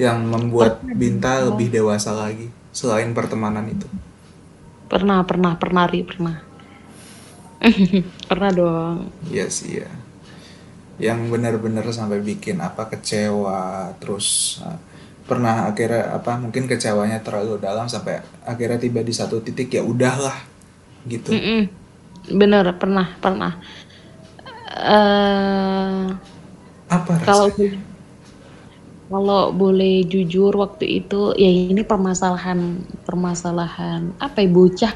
yang 0.00 0.26
membuat 0.26 0.82
Pernah. 0.82 0.96
Binta 0.98 1.32
lebih 1.46 1.70
dewasa 1.70 2.10
lagi 2.10 2.50
selain 2.74 3.14
pertemanan 3.14 3.66
itu? 3.70 3.86
Pernah, 4.90 5.22
pernah, 5.22 5.54
pernah, 5.54 5.86
Ri, 5.86 6.02
pernah. 6.02 6.42
pernah 8.30 8.50
dong. 8.50 8.98
Iya 9.30 9.46
sih 9.48 9.82
ya. 9.82 9.90
Yang 10.98 11.30
benar-benar 11.30 11.86
sampai 11.90 12.22
bikin 12.22 12.58
apa 12.62 12.86
kecewa, 12.90 13.94
terus 13.98 14.58
uh, 14.62 14.78
pernah 15.28 15.54
akhirnya 15.70 16.02
apa 16.18 16.32
mungkin 16.42 16.64
kecewanya 16.70 17.18
terlalu 17.26 17.56
dalam 17.66 17.86
sampai 17.88 18.20
akhirnya 18.44 18.78
tiba 18.84 19.00
di 19.08 19.14
satu 19.16 19.40
titik 19.46 19.68
ya 19.76 19.82
udahlah 19.84 20.36
gitu. 21.08 21.32
Mm-mm. 21.32 21.60
Bener, 22.40 22.64
pernah, 22.80 23.06
pernah. 23.20 23.52
eh 24.74 26.04
Apa 26.88 27.14
kalau 27.24 27.48
kalau 29.10 29.42
boleh 29.62 29.94
jujur 30.12 30.52
waktu 30.62 30.84
itu 31.04 31.20
ya 31.42 31.48
ini 31.48 31.82
permasalahan 31.90 32.60
permasalahan 33.06 34.00
apa 34.26 34.38
ya 34.44 34.48
bocah 34.56 34.94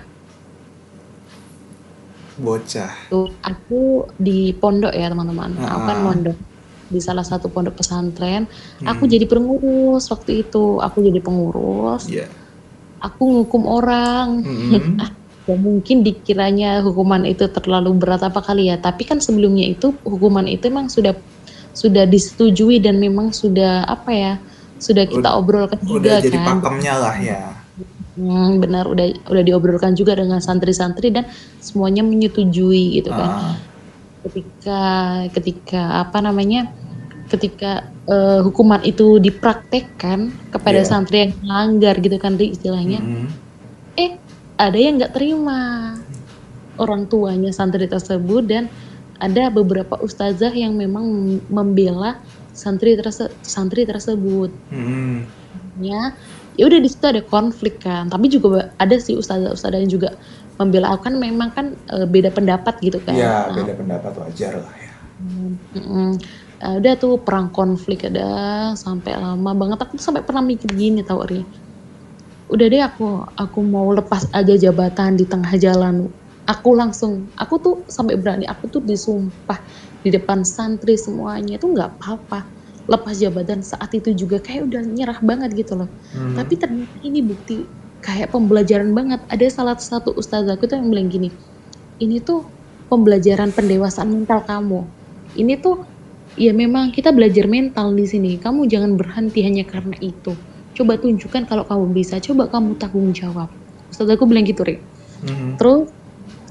Bocah. 2.38 2.92
tuh 3.10 3.26
aku 3.50 3.74
di 4.26 4.52
pondok 4.60 4.92
ya 5.00 5.06
teman-teman 5.12 5.52
aku 5.72 5.82
kan 5.88 5.98
Ah. 5.98 6.04
mondok 6.04 6.36
di 6.88 7.00
salah 7.00 7.24
satu 7.24 7.52
pondok 7.52 7.76
pesantren 7.78 8.48
aku 8.82 9.04
Hmm. 9.04 9.12
jadi 9.12 9.24
pengurus 9.28 10.04
waktu 10.08 10.48
itu 10.48 10.80
aku 10.80 10.98
jadi 11.04 11.20
pengurus 11.20 12.08
Iya. 12.08 12.26
aku 12.98 13.22
ngukum 13.24 13.62
orang 13.68 14.26
Mm-mm. 14.42 14.96
ya 15.48 15.56
mungkin 15.56 16.04
dikiranya 16.04 16.84
hukuman 16.84 17.24
itu 17.24 17.48
terlalu 17.48 17.96
berat 17.96 18.20
apa 18.20 18.44
kali 18.44 18.68
ya 18.68 18.76
tapi 18.76 19.08
kan 19.08 19.16
sebelumnya 19.16 19.64
itu 19.64 19.96
hukuman 20.04 20.44
itu 20.44 20.68
memang 20.68 20.92
sudah 20.92 21.16
sudah 21.72 22.04
disetujui 22.04 22.84
dan 22.84 23.00
memang 23.00 23.32
sudah 23.32 23.86
apa 23.88 24.10
ya 24.12 24.32
sudah 24.76 25.08
kita 25.08 25.24
Ud- 25.32 25.38
obrolkan 25.40 25.80
Udah 25.88 26.20
juga 26.20 26.20
jadi 26.20 26.38
kan 26.44 26.60
pakemnya 26.60 26.94
lah 27.00 27.16
ya. 27.16 27.40
Hmm, 28.18 28.58
benar 28.58 28.90
udah 28.90 29.06
udah 29.30 29.42
diobrolkan 29.46 29.94
juga 29.94 30.18
dengan 30.18 30.42
santri-santri 30.42 31.14
dan 31.14 31.24
semuanya 31.62 32.02
menyetujui 32.02 32.98
gitu 32.98 33.14
kan 33.14 33.30
Ah, 33.30 33.54
ketika 34.28 34.80
ketika 35.32 36.04
apa 36.04 36.20
namanya 36.20 36.68
ketika 37.28 37.84
eh, 38.08 38.40
hukuman 38.40 38.80
itu 38.84 39.16
dipraktekkan 39.20 40.32
kepada 40.48 40.80
Iya. 40.84 40.88
santri 40.88 41.16
yang 41.28 41.32
melanggar 41.44 41.94
gitu 42.00 42.16
kan 42.16 42.36
Ri, 42.40 42.52
istilahnya 42.56 43.00
mm-mm. 43.00 43.28
eh 43.96 44.16
ada 44.56 44.78
yang 44.78 44.96
nggak 44.96 45.12
terima 45.12 45.92
orang 46.80 47.04
tuanya 47.10 47.52
santri 47.52 47.84
tersebut 47.84 48.44
dan 48.48 48.64
ada 49.18 49.50
beberapa 49.50 49.98
ustazah 49.98 50.54
yang 50.54 50.78
memang 50.78 51.38
membela 51.50 52.16
santri 52.54 52.94
terse 52.96 53.28
santri 53.42 53.84
tersebut 53.84 54.48
Mm-mm. 54.72 55.26
ya 55.82 56.14
ya 56.58 56.64
udah 56.66 56.80
di 56.82 56.88
situ 56.90 57.06
ada 57.06 57.22
konflik 57.22 57.78
kan 57.82 58.10
tapi 58.10 58.26
juga 58.26 58.72
ada 58.82 58.96
sih 58.98 59.14
ustazah 59.14 59.54
ustazah 59.54 59.78
yang 59.78 59.90
juga 59.90 60.16
membela 60.58 60.86
aku 60.94 61.02
kan 61.08 61.14
memang 61.26 61.48
kan 61.56 61.66
eh, 61.94 62.06
beda 62.14 62.30
pendapat 62.36 62.74
gitu 62.86 62.98
kan. 63.06 63.20
Ya 63.20 63.28
Nah, 63.48 63.56
beda 63.56 63.72
pendapat 63.80 64.12
wajar 64.22 64.54
lah 64.64 64.74
ya. 64.84 64.92
mm-mm. 65.74 66.10
Eh, 66.58 66.74
udah 66.82 66.94
tuh 67.02 67.12
perang 67.26 67.48
konflik 67.54 67.98
ada 68.10 68.26
sampai 68.74 69.12
lama 69.14 69.50
banget. 69.60 69.78
Aku 69.86 69.92
tuh 69.98 70.04
sampai 70.06 70.22
pernah 70.26 70.42
mikir 70.42 70.70
gini 70.74 71.00
tau 71.06 71.22
Ri. 71.22 71.46
Udah 72.48 72.66
deh 72.72 72.80
aku 72.80 73.04
aku 73.36 73.58
mau 73.74 73.88
lepas 73.92 74.24
aja 74.32 74.54
jabatan 74.56 75.20
di 75.20 75.24
tengah 75.28 75.52
jalan. 75.60 76.08
Aku 76.48 76.72
langsung 76.72 77.28
aku 77.36 77.54
tuh 77.60 77.74
sampai 77.92 78.16
berani 78.16 78.48
aku 78.48 78.64
tuh 78.72 78.80
disumpah 78.80 79.60
di 80.00 80.08
depan 80.16 80.40
santri 80.48 80.96
semuanya. 80.96 81.60
Itu 81.60 81.68
nggak 81.74 82.00
apa-apa. 82.00 82.40
Lepas 82.88 83.20
jabatan 83.20 83.60
saat 83.60 83.90
itu 83.92 84.16
juga 84.16 84.40
kayak 84.40 84.62
udah 84.68 84.82
nyerah 84.88 85.18
banget 85.20 85.50
gitu 85.60 85.76
loh. 85.76 85.92
Mhm. 86.14 86.32
tapi 86.38 86.54
ternyata 86.56 86.96
ini 87.04 87.20
bukti 87.26 87.68
kayak 88.08 88.32
pembelajaran 88.32 88.96
banget 88.96 89.20
ada 89.28 89.46
salah 89.52 89.76
satu 89.76 90.16
ustazahku 90.16 90.64
tuh 90.64 90.80
yang 90.80 90.88
bilang 90.88 91.12
gini 91.12 91.28
ini 92.00 92.22
tuh 92.22 92.46
pembelajaran 92.88 93.52
pendewasaan 93.52 94.08
mental 94.08 94.42
kamu. 94.42 94.80
Ini 95.36 95.60
tuh 95.60 95.84
ya 96.38 96.54
memang 96.56 96.90
kita 96.90 97.12
belajar 97.12 97.44
mental 97.46 97.92
di 97.92 98.08
sini. 98.08 98.40
Kamu 98.40 98.64
jangan 98.66 98.96
berhenti 98.96 99.44
hanya 99.44 99.62
karena 99.68 99.94
itu. 100.00 100.34
Coba 100.74 100.96
tunjukkan 100.96 101.46
kalau 101.46 101.68
kamu 101.68 101.92
bisa. 101.92 102.18
Coba 102.18 102.48
kamu 102.48 102.80
tanggung 102.80 103.12
jawab. 103.12 103.50
Ustaz 103.92 104.08
aku 104.08 104.24
bilang 104.24 104.46
gitu, 104.48 104.64
Rik. 104.64 104.80
Mhm. 105.26 105.60
Terus 105.60 105.90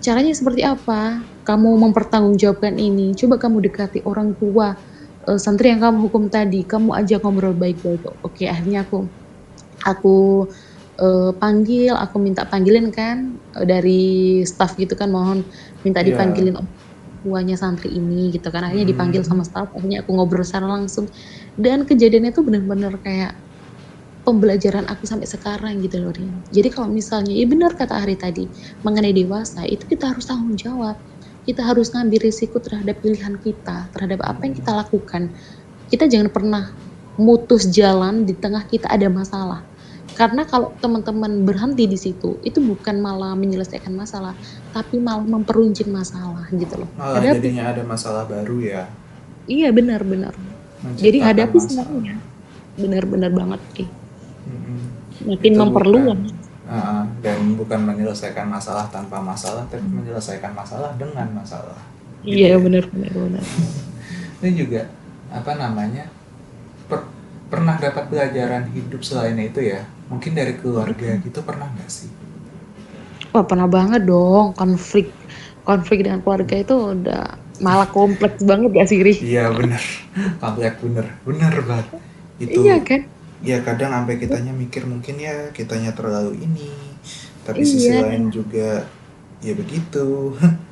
caranya 0.03 0.33
seperti 0.35 0.61
apa? 0.67 1.23
Kamu 1.47 1.79
mempertanggungjawabkan 1.89 2.75
ini. 2.77 3.15
Coba 3.17 3.39
kamu 3.41 3.63
dekati 3.71 4.03
orang 4.03 4.35
tua 4.35 4.75
eh, 5.25 5.39
santri 5.39 5.73
yang 5.73 5.81
kamu 5.81 6.11
hukum 6.11 6.27
tadi. 6.27 6.67
Kamu 6.67 6.93
ajak 6.93 7.23
ngobrol 7.23 7.55
baik-baik. 7.55 8.03
Oke, 8.21 8.45
akhirnya 8.45 8.83
aku 8.83 9.07
aku 9.87 10.45
eh, 10.99 11.31
panggil, 11.41 11.93
aku 11.95 12.17
minta 12.21 12.43
panggilin 12.49 12.89
kan 12.93 13.17
eh, 13.57 13.65
dari 13.67 14.03
staff 14.45 14.75
gitu 14.81 14.93
kan 14.99 15.09
mohon 15.13 15.47
minta 15.85 16.01
Iya. 16.01 16.09
dipanggilin 16.13 16.55
orang 16.57 16.73
tuanya 17.23 17.55
santri 17.59 17.89
ini 17.99 18.31
gitu 18.35 18.47
kan. 18.53 18.63
Akhirnya 18.67 18.87
dipanggil 18.87 19.21
Mhm. 19.23 19.27
sama 19.29 19.43
staff, 19.47 19.69
akhirnya 19.75 20.03
aku 20.05 20.11
ngobrol 20.15 20.45
secara 20.47 20.67
langsung. 20.69 21.05
Dan 21.57 21.83
kejadiannya 21.89 22.31
tuh 22.35 22.43
bener-bener 22.47 22.93
kayak 23.03 23.33
pembelajaran 24.27 24.83
aku 24.91 25.07
sampai 25.07 25.23
sekarang 25.29 25.79
gitu 25.79 26.03
loh 26.03 26.11
Rin. 26.11 26.43
Jadi 26.51 26.67
kalau 26.73 26.91
misalnya, 26.91 27.31
ya 27.31 27.47
benar 27.47 27.73
kata 27.79 28.03
Ari 28.03 28.19
tadi, 28.19 28.51
mengenai 28.83 29.15
dewasa 29.15 29.63
itu 29.65 29.87
kita 29.87 30.11
harus 30.11 30.27
tanggung 30.27 30.55
jawab. 30.59 30.99
Kita 31.47 31.63
harus 31.63 31.95
ngambil 31.95 32.19
risiko 32.27 32.59
terhadap 32.59 32.99
pilihan 32.99 33.39
kita, 33.39 33.87
terhadap 33.95 34.19
apa 34.27 34.41
yang 34.43 34.55
kita 34.59 34.71
lakukan. 34.75 35.31
Kita 35.87 36.05
jangan 36.11 36.29
pernah 36.35 36.63
mutus 37.19 37.71
jalan 37.71 38.27
di 38.27 38.35
tengah 38.37 38.67
kita 38.67 38.91
ada 38.91 39.07
masalah. 39.07 39.71
Karena 40.17 40.41
kalau 40.43 40.73
teman-teman 40.81 41.45
berhenti 41.45 41.85
di 41.85 41.93
situ, 41.93 42.41
itu 42.41 42.57
bukan 42.57 42.97
malah 42.97 43.37
menyelesaikan 43.37 43.93
masalah, 43.93 44.33
tapi 44.73 44.97
malah 44.97 45.21
memperuncing 45.21 45.93
masalah 45.93 46.49
gitu 46.49 46.73
loh. 46.73 46.89
Malah 46.97 47.21
Hadapi. 47.21 47.37
jadinya 47.37 47.63
ada 47.69 47.85
masalah 47.85 48.25
baru 48.25 48.57
ya. 48.57 48.89
Iya 49.45 49.69
benar-benar. 49.69 50.33
Jadi 50.97 51.21
hadapi 51.21 51.53
masalah. 51.55 51.85
semuanya. 51.85 52.17
Benar-benar 52.75 53.29
banget 53.29 53.61
sih. 53.77 53.87
Mhm. 54.45 54.77
Makin 55.29 55.51
Itu 55.53 55.59
memperluas. 55.61 56.17
bukan- 56.17 56.45
Ah, 56.67 57.07
dan 57.23 57.55
bukan 57.55 57.79
menyelesaikan 57.79 58.43
masalah 58.43 58.91
tanpa 58.91 59.23
masalah, 59.23 59.63
tapi 59.71 59.87
menyelesaikan 59.87 60.51
masalah 60.51 60.91
dengan 60.99 61.29
masalah. 61.31 61.77
Gitu 62.25 62.43
Iya 62.43 62.57
ya. 62.57 62.59
benar-benar 62.59 63.13
benar. 63.13 63.45
Ini 64.43 64.49
juga 64.51 64.81
apa 65.31 65.55
namanya 65.55 66.09
pernah 67.51 67.75
dapat 67.85 68.03
pelajaran 68.11 68.63
hidup 68.75 69.01
selain 69.07 69.37
itu 69.49 69.59
ya? 69.73 69.81
Mungkin 70.11 70.31
dari 70.39 70.53
keluarga 70.61 71.07
gitu 71.25 71.39
pernah 71.47 71.67
nggak 71.75 71.89
sih? 71.97 72.09
Wah 73.33 73.45
pernah 73.49 73.67
banget 73.77 74.01
dong 74.11 74.45
konflik 74.59 75.05
konflik 75.67 75.99
dengan 76.05 76.19
keluarga 76.23 76.55
itu 76.63 76.75
udah 76.95 77.21
malah 77.65 77.87
kompleks 77.97 78.39
banget 78.49 78.69
gak 78.77 78.87
sih 78.91 78.99
Ri? 79.07 79.13
Iya 79.17 79.49
bener, 79.57 79.81
komplek 80.41 80.73
bener, 80.83 81.05
bener 81.25 81.53
banget. 81.69 81.87
Itu 82.37 82.61
Iya 82.61 82.73
kan? 82.87 83.01
ya 83.49 83.57
kadang 83.67 83.91
sampai 83.95 84.15
kitanya 84.21 84.51
mikir 84.63 84.83
mungkin 84.91 85.15
ya 85.27 85.49
kitanya 85.57 85.91
terlalu 85.97 86.31
ini, 86.45 86.69
tapi 87.47 87.63
sisi 87.65 87.93
Iya. 87.93 88.01
lain 88.03 88.29
juga 88.37 88.85
ya 89.41 89.53
begitu. 89.61 90.35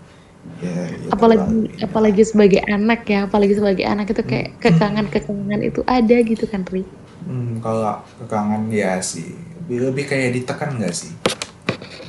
ya, 0.60 0.72
ya 0.88 1.10
Apalagi 1.12 1.42
terlalu 1.44 1.68
ini. 1.68 1.84
apalagi 1.84 2.24
sebagai 2.24 2.62
anak 2.66 3.02
ya, 3.06 3.20
apalagi 3.26 3.54
sebagai 3.54 3.86
anak 3.86 4.08
itu 4.10 4.22
kayak 4.22 4.48
Hmm. 4.50 4.60
kekangan-kekangan 4.62 5.60
itu 5.62 5.82
ada 5.86 6.18
gitu 6.22 6.46
kan 6.46 6.62
Ri? 6.66 6.84
Hmm, 7.26 7.58
kalau 7.60 8.00
kekangan 8.20 8.70
ya 8.70 8.98
sih, 9.00 9.34
lebih, 9.66 9.78
lebih 9.90 10.04
kayak 10.06 10.30
ditekan 10.34 10.78
nggak 10.78 10.94
sih? 10.94 11.12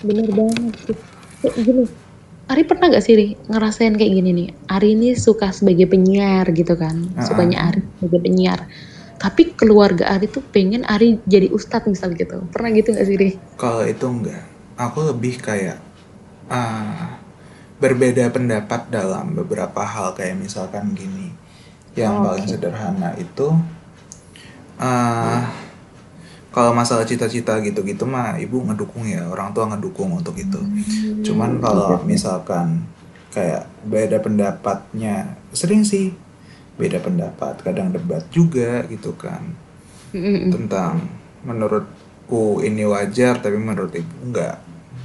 Bener 0.00 0.28
banget 0.28 0.75
sih. 0.85 0.97
Gini, 1.57 1.85
Ari 2.47 2.62
pernah 2.62 2.87
gak 2.88 3.02
sih 3.02 3.14
Ri, 3.14 3.29
ngerasain 3.46 3.99
kayak 3.99 4.12
gini 4.12 4.31
nih? 4.31 4.49
Ari 4.68 4.94
ini 4.94 5.09
suka 5.12 5.51
sebagai 5.51 5.90
penyiar 5.90 6.46
gitu 6.53 6.79
kan, 6.79 7.11
Ah, 7.14 7.27
sukanya 7.27 7.70
Ari 7.70 7.83
sebagai 7.99 8.20
penyiar. 8.22 8.61
Tapi 9.16 9.51
keluarga 9.53 10.14
Ari 10.14 10.29
tuh 10.29 10.46
pengen 10.46 10.87
Ari 10.87 11.18
jadi 11.25 11.51
ustadz 11.51 11.88
misal 11.88 12.14
gitu. 12.14 12.46
Pernah 12.53 12.70
gitu 12.70 12.94
gak 12.94 13.03
sih 13.03 13.16
Ri? 13.16 13.31
Kalau 13.57 13.83
itu 13.83 14.07
enggak, 14.07 14.46
aku 14.77 15.11
lebih 15.11 15.42
kayak 15.42 15.83
ah, 16.46 17.18
berbeda 17.82 18.24
pendapat 18.36 18.88
dalam 18.92 19.26
beberapa 19.38 19.82
hal 19.84 20.08
kayak 20.18 20.36
misalkan 20.44 20.92
gini. 20.96 21.28
Yang 21.96 22.14
Oh, 22.14 22.24
paling 22.24 22.46
oke. 22.46 22.52
sederhana 22.52 23.10
itu 23.20 23.48
ah, 24.78 25.52
kalau 26.54 26.72
masalah 26.72 27.04
cita-cita 27.04 27.60
gitu-gitu 27.60 28.04
mah 28.08 28.40
ibu 28.40 28.64
ngedukung 28.64 29.04
ya, 29.04 29.28
orang 29.28 29.52
tua 29.52 29.68
ngedukung 29.72 30.10
untuk 30.16 30.32
itu. 30.40 30.60
Cuman 31.26 31.60
kalau 31.60 32.00
misalkan 32.06 32.88
kayak 33.34 33.68
beda 33.84 34.18
pendapatnya, 34.24 35.36
sering 35.52 35.84
sih 35.84 36.16
beda 36.80 36.98
pendapat, 37.04 37.60
kadang 37.66 37.92
debat 37.92 38.24
juga 38.32 38.84
gitu 38.88 39.12
kan 39.16 39.42
Mm-mm. 40.14 40.52
tentang 40.52 41.06
menurutku 41.46 42.62
ini 42.62 42.82
wajar 42.86 43.38
tapi 43.42 43.58
menurut 43.58 43.92
ibu 43.94 44.14
nggak 44.32 44.54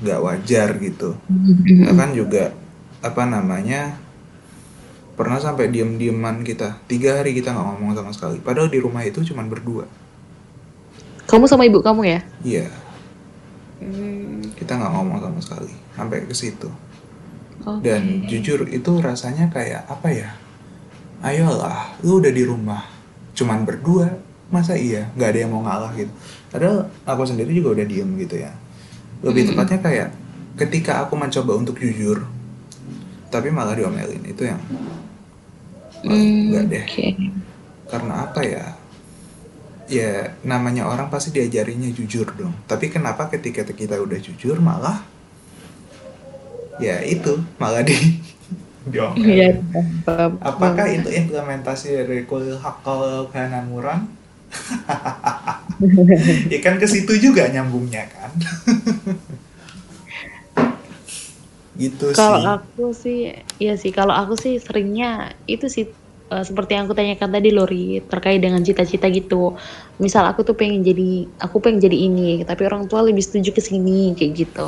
nggak 0.05 0.19
wajar 0.25 0.69
gitu 0.81 1.17
Mm-mm. 1.29 1.85
bahkan 1.85 2.11
juga 2.15 2.53
apa 3.01 3.23
namanya 3.25 3.97
pernah 5.17 5.37
sampai 5.37 5.69
diem-dieman 5.69 6.41
kita. 6.41 6.81
Tiga 6.89 7.21
hari 7.21 7.33
kita 7.37 7.53
nggak 7.53 7.67
ngomong 7.67 7.93
sama 7.97 8.11
sekali. 8.13 8.37
Padahal 8.41 8.69
di 8.71 8.79
rumah 8.81 9.03
itu 9.05 9.21
cuman 9.21 9.49
berdua. 9.51 9.85
Kamu 11.29 11.45
sama 11.47 11.63
ibu 11.65 11.79
kamu 11.79 12.01
ya? 12.05 12.19
iya. 12.43 12.67
Hmm, 13.81 14.45
kita 14.53 14.77
nggak 14.77 14.91
ngomong 14.93 15.19
sama 15.21 15.39
sekali. 15.41 15.73
Sampai 15.97 16.25
ke 16.25 16.35
situ. 16.37 16.69
Oke. 17.61 17.85
dan 17.85 18.25
jujur 18.25 18.65
itu 18.73 18.91
rasanya 19.01 19.45
kayak 19.53 19.85
apa 19.85 20.09
ya? 20.09 20.29
Ayolah 21.21 21.93
lu 22.01 22.17
udah 22.17 22.33
di 22.33 22.41
rumah 22.41 22.81
cuman 23.37 23.61
berdua 23.65 24.17
masa 24.49 24.73
iya? 24.73 25.13
Nggak 25.13 25.29
ada 25.29 25.39
yang 25.45 25.51
mau 25.53 25.61
ngalah 25.61 25.93
gitu. 25.93 26.09
Padahal 26.49 26.89
aku 27.05 27.21
sendiri 27.29 27.53
juga 27.53 27.77
udah 27.77 27.85
diem 27.85 28.09
gitu 28.17 28.41
ya. 28.41 28.51
Lebih 29.21 29.45
Mm-mm. 29.45 29.49
tepatnya 29.53 29.79
kayak 29.85 30.09
ketika 30.57 31.05
aku 31.05 31.13
mencoba 31.13 31.53
untuk 31.61 31.77
jujur 31.77 32.25
tapi 33.31 33.49
malah 33.49 33.73
diomelin 33.73 34.21
itu 34.27 34.43
yang 34.45 34.61
wah, 36.05 36.11
Hmm, 36.17 36.49
nggak 36.49 36.63
deh 36.71 36.85
Oke. 36.85 37.07
karena 37.91 38.13
apa 38.25 38.41
ya 38.41 38.65
ya 39.91 40.11
namanya 40.41 40.87
orang 40.87 41.11
pasti 41.11 41.35
diajarinya 41.35 41.91
jujur 41.91 42.25
dong 42.39 42.55
tapi 42.65 42.87
kenapa 42.89 43.27
ketika 43.29 43.67
kita 43.67 43.99
udah 43.99 44.17
jujur 44.17 44.57
malah 44.57 45.03
ya 46.79 47.03
itu 47.05 47.37
malah 47.61 47.85
di 47.85 47.93
diomelin 48.91 49.29
Iya. 49.29 49.49
Apakah 50.41 50.89
itu 50.89 51.05
implementasi 51.11 52.01
dari 52.01 52.25
kulil 52.25 52.57
hakal 52.57 53.29
kana 53.29 53.61
murang? 53.61 54.09
ya 56.51 56.59
kan 56.61 56.77
ke 56.81 56.87
situ 56.89 57.13
juga 57.17 57.47
nyambungnya 57.49 58.05
kan. 58.09 58.31
gitu 61.81 62.05
Kalau 62.17 62.39
sih. 62.39 62.43
aku 62.43 62.81
sih, 63.03 63.17
iya 63.63 63.73
sih. 63.81 63.91
Kalau 63.97 64.13
aku 64.21 64.33
sih 64.43 64.53
seringnya 64.65 65.07
itu 65.47 65.65
sih 65.75 65.83
eh, 66.33 66.43
seperti 66.47 66.71
yang 66.75 66.83
aku 66.87 66.95
tanyakan 66.99 67.29
tadi 67.35 67.49
Lori 67.57 67.77
terkait 68.11 68.39
dengan 68.43 68.61
cita-cita 68.67 69.07
gitu. 69.17 69.55
Misal 70.03 70.23
aku 70.31 70.41
tuh 70.47 70.55
pengen 70.59 70.81
jadi, 70.89 71.03
aku 71.45 71.55
pengen 71.63 71.79
jadi 71.85 71.97
ini, 72.07 72.21
tapi 72.49 72.61
orang 72.69 72.83
tua 72.89 73.01
lebih 73.07 73.23
setuju 73.27 73.49
ke 73.57 73.61
sini 73.63 74.13
kayak 74.17 74.31
gitu. 74.41 74.65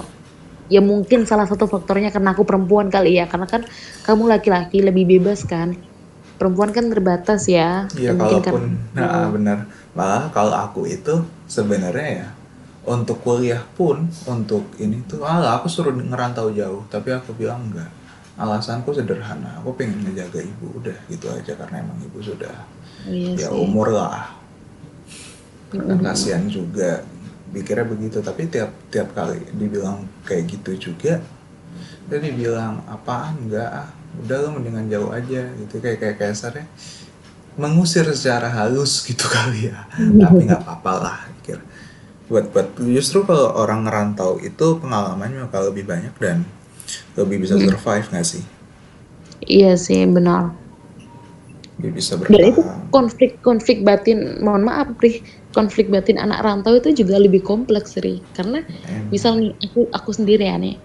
Ya 0.73 0.79
mungkin 0.81 1.19
salah 1.29 1.45
satu 1.51 1.65
faktornya 1.73 2.09
karena 2.15 2.29
aku 2.35 2.43
perempuan 2.49 2.87
kali 2.95 3.19
ya, 3.19 3.25
karena 3.31 3.47
kan 3.53 3.61
kamu 4.07 4.23
laki-laki 4.33 4.77
lebih 4.87 5.03
bebas 5.19 5.43
kan. 5.43 5.69
Perempuan 6.39 6.71
kan 6.75 6.85
terbatas 6.93 7.41
ya. 7.47 7.87
Ya 7.99 8.11
Ya 8.11 8.11
mungkin 8.15 8.39
kalaupun 8.41 8.63
karena 8.95 8.95
nah 8.95 9.27
benar. 9.35 9.57
Malah 9.97 10.23
kalau 10.33 10.53
aku 10.55 10.89
itu 10.89 11.13
sebenarnya 11.45 12.07
ya 12.19 12.27
untuk 12.83 13.23
kuliah 13.23 13.63
pun 13.79 14.11
untuk 14.27 14.67
ini 14.75 14.99
tuh 15.07 15.23
malah 15.23 15.55
aku 15.59 15.71
suruh 15.71 15.95
ngerantau 15.95 16.51
jauh. 16.51 16.83
Tapi 16.91 17.15
aku 17.15 17.31
bilang 17.35 17.63
enggak. 17.71 17.87
Alasanku 18.35 18.91
sederhana. 18.91 19.61
Aku 19.63 19.71
pengen 19.79 20.03
ngejaga 20.03 20.43
ibu. 20.43 20.67
Udah 20.83 20.97
gitu 21.07 21.31
aja. 21.31 21.55
Karena 21.55 21.79
emang 21.79 21.95
ibu 22.03 22.19
sudah 22.19 22.51
iya 23.07 23.47
ya 23.47 23.47
sih. 23.47 23.55
umur 23.55 23.95
lah. 23.95 24.35
Mm-mm. 25.71 26.03
kasihan 26.03 26.43
juga. 26.51 27.07
Pikirnya 27.55 27.87
begitu. 27.87 28.19
Tapi 28.19 28.51
tiap 28.51 28.75
tiap 28.91 29.15
kali 29.15 29.39
dibilang 29.55 30.03
kayak 30.27 30.51
gitu 30.59 30.91
juga 30.91 31.23
dia 32.03 32.19
dibilang 32.19 32.83
apaan? 32.91 33.47
Enggak 33.47 33.69
ah. 33.71 33.89
Udah 34.19 34.43
lo 34.43 34.59
mendingan 34.59 34.91
jauh 34.91 35.07
aja. 35.15 35.47
Gitu. 35.55 35.79
Kayak 35.79 36.03
kayak 36.03 36.15
kasarnya 36.19 36.67
mengusir 37.55 38.03
secara 38.11 38.51
halus 38.51 39.07
gitu 39.07 39.23
kali 39.39 39.71
ya. 39.71 39.87
Tapi 39.95 40.51
nggak 40.51 40.67
apa-apa 40.67 40.93
lah 40.99 41.17
pikir 41.39 41.63
buat 42.29 42.45
buat 42.53 42.67
justru 42.95 43.19
kalau 43.29 43.51
orang 43.61 43.79
ngerantau 43.87 44.39
itu 44.49 44.65
pengalamannya 44.81 45.39
bakal 45.47 45.61
lebih 45.71 45.85
banyak 45.91 46.13
dan 46.23 46.37
lebih 47.19 47.37
bisa 47.43 47.55
survive 47.59 48.07
nggak 48.11 48.27
sih? 48.27 48.43
Iya 49.57 49.71
sih 49.85 50.01
benar. 50.15 50.43
lebih 51.77 51.91
bisa 51.99 52.13
Dan 52.31 52.41
itu 52.49 52.61
bertahan. 52.61 52.79
konflik-konflik 52.95 53.77
batin, 53.87 54.39
mohon 54.45 54.63
maaf 54.67 54.87
Pri, 54.99 55.21
konflik 55.57 55.87
batin 55.93 56.17
anak 56.21 56.39
rantau 56.45 56.73
itu 56.79 56.89
juga 57.03 57.15
lebih 57.21 57.41
kompleks 57.45 57.99
Ri 58.03 58.23
karena 58.37 58.63
Em, 58.87 59.07
misal 59.13 59.31
nih 59.41 59.51
aku 59.65 59.79
aku 59.97 60.09
sendiri 60.17 60.43
ya 60.49 60.55
nih 60.57 60.75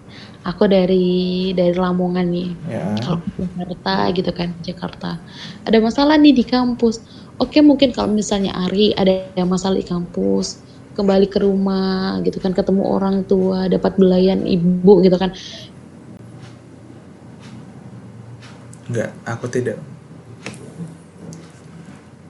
aku 0.49 0.63
dari 0.69 1.07
dari 1.57 1.73
Lamongan 1.73 2.27
nih 2.35 2.49
ya. 2.67 2.85
kalau 3.03 3.19
Jakarta 3.37 3.93
gitu 4.17 4.31
kan 4.39 4.49
Jakarta. 4.67 5.09
Ada 5.67 5.77
masalah 5.81 6.15
nih 6.21 6.33
di 6.35 6.45
kampus. 6.45 6.95
Oke 7.39 7.59
mungkin 7.63 7.89
kalau 7.95 8.11
misalnya 8.11 8.51
Ari 8.67 8.91
ada 8.99 9.13
masalah 9.47 9.79
di 9.79 9.87
kampus 9.87 10.59
kembali 10.99 11.31
ke 11.31 11.39
rumah 11.39 12.19
gitu 12.27 12.43
kan 12.43 12.51
ketemu 12.51 12.83
orang 12.83 13.23
tua 13.23 13.71
dapat 13.71 13.95
belayan 13.95 14.43
ibu 14.43 14.99
gitu 14.99 15.15
kan. 15.15 15.31
Enggak 18.91 19.15
aku 19.23 19.47
tidak. 19.47 19.79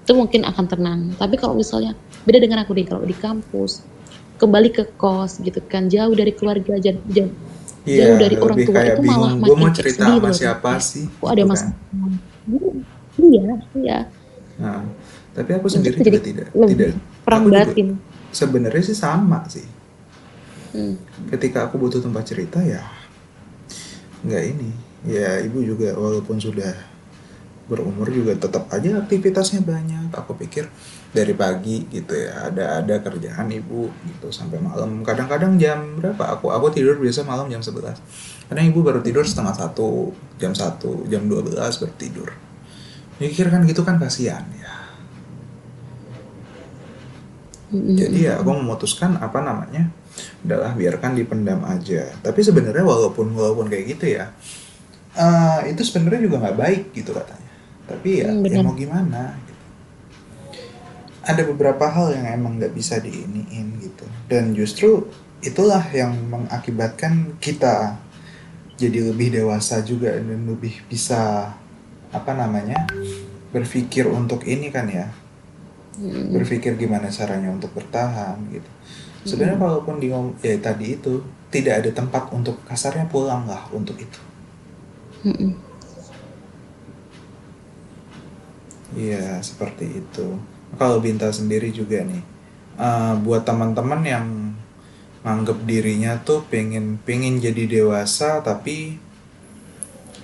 Itu 0.05 0.13
mungkin 0.13 0.45
akan 0.45 0.65
tenang. 0.69 0.99
Tapi 1.17 1.33
kalau 1.41 1.57
misalnya 1.57 1.97
beda 2.29 2.37
dengan 2.37 2.61
aku 2.61 2.77
nih 2.77 2.85
kalau 2.85 3.01
di 3.01 3.17
kampus 3.17 3.81
kembali 4.37 4.69
ke 4.69 4.83
kos 4.95 5.41
gitu 5.41 5.59
kan 5.65 5.89
jauh 5.91 6.13
dari 6.15 6.31
keluarga 6.31 6.79
jauh, 6.79 7.01
jauh, 7.09 7.09
jauh 7.11 7.33
Iya, 7.87 8.19
dari 8.19 8.35
orang 8.37 8.59
tua 8.67 8.81
itu 8.85 9.01
malah 9.01 9.33
gue 9.33 9.55
makin 9.55 9.59
mau 9.65 9.71
cerita 9.71 10.03
sedih 10.03 10.19
sama 10.19 10.31
siapa 10.35 10.71
sih? 10.83 11.05
Kok 11.09 11.25
ada 11.25 11.41
gitu 11.41 11.41
kan. 11.41 11.49
masalah 11.49 11.75
iya 13.19 13.47
iya. 13.73 13.97
Nah 14.59 14.83
tapi 15.33 15.49
aku 15.55 15.67
sendiri 15.71 15.95
jadi 16.03 16.19
tidak 16.19 16.47
tidak 16.51 16.89
perang 17.23 17.47
batin 17.47 17.87
sebenarnya 18.31 18.83
sih 18.83 18.97
sama 18.97 19.45
sih. 19.49 19.65
Hmm. 20.69 21.01
ketika 21.33 21.65
aku 21.65 21.81
butuh 21.81 21.97
tempat 21.97 22.29
cerita 22.29 22.61
ya 22.61 22.85
nggak 24.21 24.43
ini. 24.53 24.71
Ya 25.07 25.39
ibu 25.39 25.63
juga 25.63 25.95
walaupun 25.95 26.37
sudah 26.37 26.75
berumur 27.71 28.05
juga 28.11 28.35
tetap 28.35 28.69
aja 28.69 28.99
aktivitasnya 28.99 29.63
banyak. 29.65 30.11
Aku 30.13 30.35
pikir 30.35 30.69
dari 31.09 31.33
pagi 31.33 31.89
gitu 31.89 32.13
ya 32.13 32.51
ada 32.51 32.83
ada 32.83 32.95
kerjaan 33.01 33.49
ibu 33.49 33.89
gitu 34.05 34.29
sampai 34.29 34.61
malam. 34.61 35.01
Kadang-kadang 35.01 35.57
jam 35.57 35.97
berapa? 35.97 36.37
Aku 36.37 36.51
aku 36.51 36.69
tidur 36.69 36.99
biasa 36.99 37.25
malam 37.25 37.47
jam 37.47 37.63
11 37.63 37.97
kadang 38.49 38.65
ibu 38.65 38.81
baru 38.81 38.97
tidur 39.05 39.21
setengah 39.21 39.53
satu 39.53 40.09
jam 40.41 40.57
satu 40.57 41.05
jam 41.05 41.29
12 41.29 41.53
baru 41.55 41.93
tidur. 41.95 42.29
Mikir 43.21 43.47
kan 43.53 43.61
gitu 43.63 43.85
kan 43.85 44.01
kasihan 44.01 44.43
ya 44.57 44.58
Mm, 47.69 47.77
mm, 47.77 47.95
jadi 47.97 48.17
ya 48.17 48.33
aku 48.41 48.49
memutuskan 48.57 49.21
apa 49.21 49.45
namanya 49.45 49.93
adalah 50.41 50.73
biarkan 50.73 51.13
dipendam 51.13 51.61
aja. 51.65 52.09
Tapi 52.21 52.39
sebenarnya 52.41 52.81
walaupun 52.81 53.29
walaupun 53.33 53.69
kayak 53.69 53.85
gitu 53.97 54.17
ya 54.17 54.33
eh, 55.13 55.59
itu 55.69 55.81
sebenarnya 55.85 56.25
juga 56.25 56.35
nggak 56.41 56.57
baik 56.57 56.83
gitu 56.97 57.13
katanya. 57.13 57.51
Tapi 57.85 58.09
ya 58.25 58.29
mm, 58.33 58.45
ya 58.49 58.57
mau 58.65 58.73
gimana 58.73 59.37
gitu. 59.45 59.63
ada 61.29 61.41
beberapa 61.45 61.85
hal 61.85 62.17
yang 62.17 62.25
emang 62.41 62.57
nggak 62.57 62.73
bisa 62.73 62.97
diiniin 62.97 63.77
gitu. 63.85 64.05
Dan 64.25 64.57
justru 64.57 65.05
itulah 65.39 65.85
yang 65.93 66.11
mengakibatkan 66.27 67.37
kita 67.39 67.95
jadi 68.79 69.11
lebih 69.11 69.35
dewasa 69.35 69.83
juga 69.83 70.15
dan 70.15 70.47
lebih 70.47 70.83
bisa 70.87 71.51
apa 72.09 72.31
namanya 72.33 72.87
berpikir 73.51 74.07
untuk 74.07 74.47
ini 74.47 74.71
kan 74.71 74.87
ya 74.87 75.11
Mm, 75.99 76.31
berpikir 76.33 76.73
gimana 76.79 77.07
caranya 77.11 77.49
untuk 77.51 77.71
bertahan 77.77 78.37
gitu. 78.55 78.69
Sebenarnya 79.27 79.57
mm, 79.57 79.63
kalaupun 79.63 79.95
di 80.03 80.09
ya 80.47 80.55
tadi 80.67 80.85
itu 80.97 81.13
tidak 81.53 81.73
ada 81.85 81.91
tempat 81.99 82.23
untuk 82.37 82.55
kasarnya 82.69 83.05
pulang 83.11 83.43
lah 83.51 83.67
untuk 83.73 83.97
itu. 83.99 84.19
mm, 85.23 85.31
mm. 85.39 85.53
Iya 88.93 89.37
seperti 89.45 89.85
itu. 90.01 90.27
Kalau 90.79 90.97
Binta 91.01 91.29
sendiri 91.29 91.69
juga 91.73 92.01
nih, 92.05 92.23
eh, 92.77 93.13
buat 93.25 93.43
teman-teman 93.45 94.01
yang 94.05 94.27
nganggep 95.25 95.57
dirinya 95.67 96.11
tuh 96.27 96.47
pengen 96.47 96.95
pengen 97.03 97.43
jadi 97.43 97.63
dewasa 97.67 98.39
tapi 98.39 98.95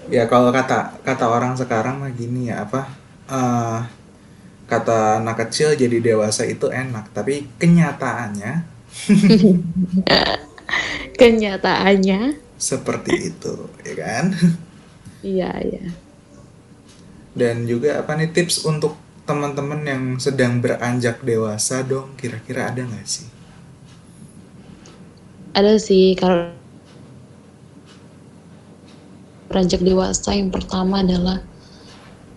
ya 0.07 0.23
kalau 0.31 0.49
kata 0.55 1.01
kata 1.03 1.25
orang 1.27 1.53
sekarang 1.59 1.99
mah 2.01 2.11
gini 2.15 2.47
ya 2.49 2.63
apa 2.65 2.81
eh, 3.27 3.79
kata 4.65 5.21
anak 5.21 5.45
kecil 5.45 5.77
jadi 5.77 6.01
dewasa 6.01 6.41
itu 6.45 6.73
enak 6.73 7.13
tapi 7.13 7.45
kenyataannya 7.61 8.65
kenyataannya? 11.19 12.19
Seperti 12.55 13.33
itu 13.33 13.55
ya 13.83 13.93
kan? 13.99 14.25
Iya 15.25 15.51
iya. 15.63 15.85
Dan 17.35 17.67
juga 17.67 17.99
apa 17.99 18.15
nih 18.15 18.31
tips 18.31 18.63
untuk 18.63 18.95
teman-teman 19.27 19.81
yang 19.83 20.03
sedang 20.21 20.61
beranjak 20.61 21.19
dewasa 21.25 21.83
dong 21.83 22.15
kira-kira 22.15 22.71
ada 22.71 22.85
nggak 22.85 23.07
sih? 23.07 23.27
Ada 25.55 25.79
sih 25.79 26.15
kalau 26.15 26.51
beranjak 29.51 29.83
dewasa 29.83 30.35
yang 30.35 30.51
pertama 30.51 31.03
adalah 31.03 31.43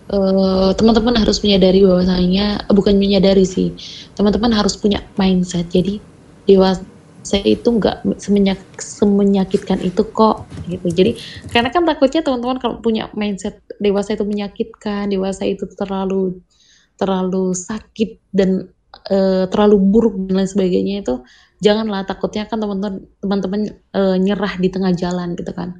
eh, 0.08 0.70
teman-teman 0.74 1.14
harus 1.20 1.40
menyadari 1.44 1.84
bahwasanya 1.84 2.64
eh, 2.64 2.74
bukan 2.74 2.96
menyadari 2.96 3.44
sih. 3.44 3.72
Teman-teman 4.16 4.52
harus 4.56 4.74
punya 4.76 5.04
mindset. 5.20 5.68
Jadi 5.68 6.00
dewasa 6.48 7.36
itu 7.44 7.68
nggak 7.68 8.16
semenyak, 8.16 8.60
semenyakitkan 8.80 9.84
itu 9.84 10.02
kok 10.08 10.48
gitu. 10.68 10.88
Jadi 10.88 11.12
karena 11.52 11.68
kan 11.68 11.84
takutnya 11.84 12.24
teman-teman 12.24 12.56
kalau 12.56 12.76
punya 12.80 13.12
mindset 13.12 13.60
dewasa 13.78 14.16
itu 14.16 14.24
menyakitkan 14.24 15.12
dewasa 15.12 15.44
itu 15.44 15.68
terlalu 15.76 16.40
terlalu 16.98 17.52
sakit 17.52 18.32
dan 18.32 18.72
eh, 19.12 19.44
terlalu 19.52 19.76
buruk 19.78 20.14
dan 20.26 20.42
lain 20.42 20.50
sebagainya 20.50 21.04
itu 21.04 21.20
janganlah. 21.60 22.08
Takutnya 22.08 22.48
kan 22.48 22.58
teman-teman 22.58 23.04
teman-teman 23.20 23.60
eh, 23.76 24.16
nyerah 24.16 24.56
di 24.56 24.68
tengah 24.72 24.96
jalan 24.96 25.36
gitu 25.36 25.52
kan. 25.52 25.76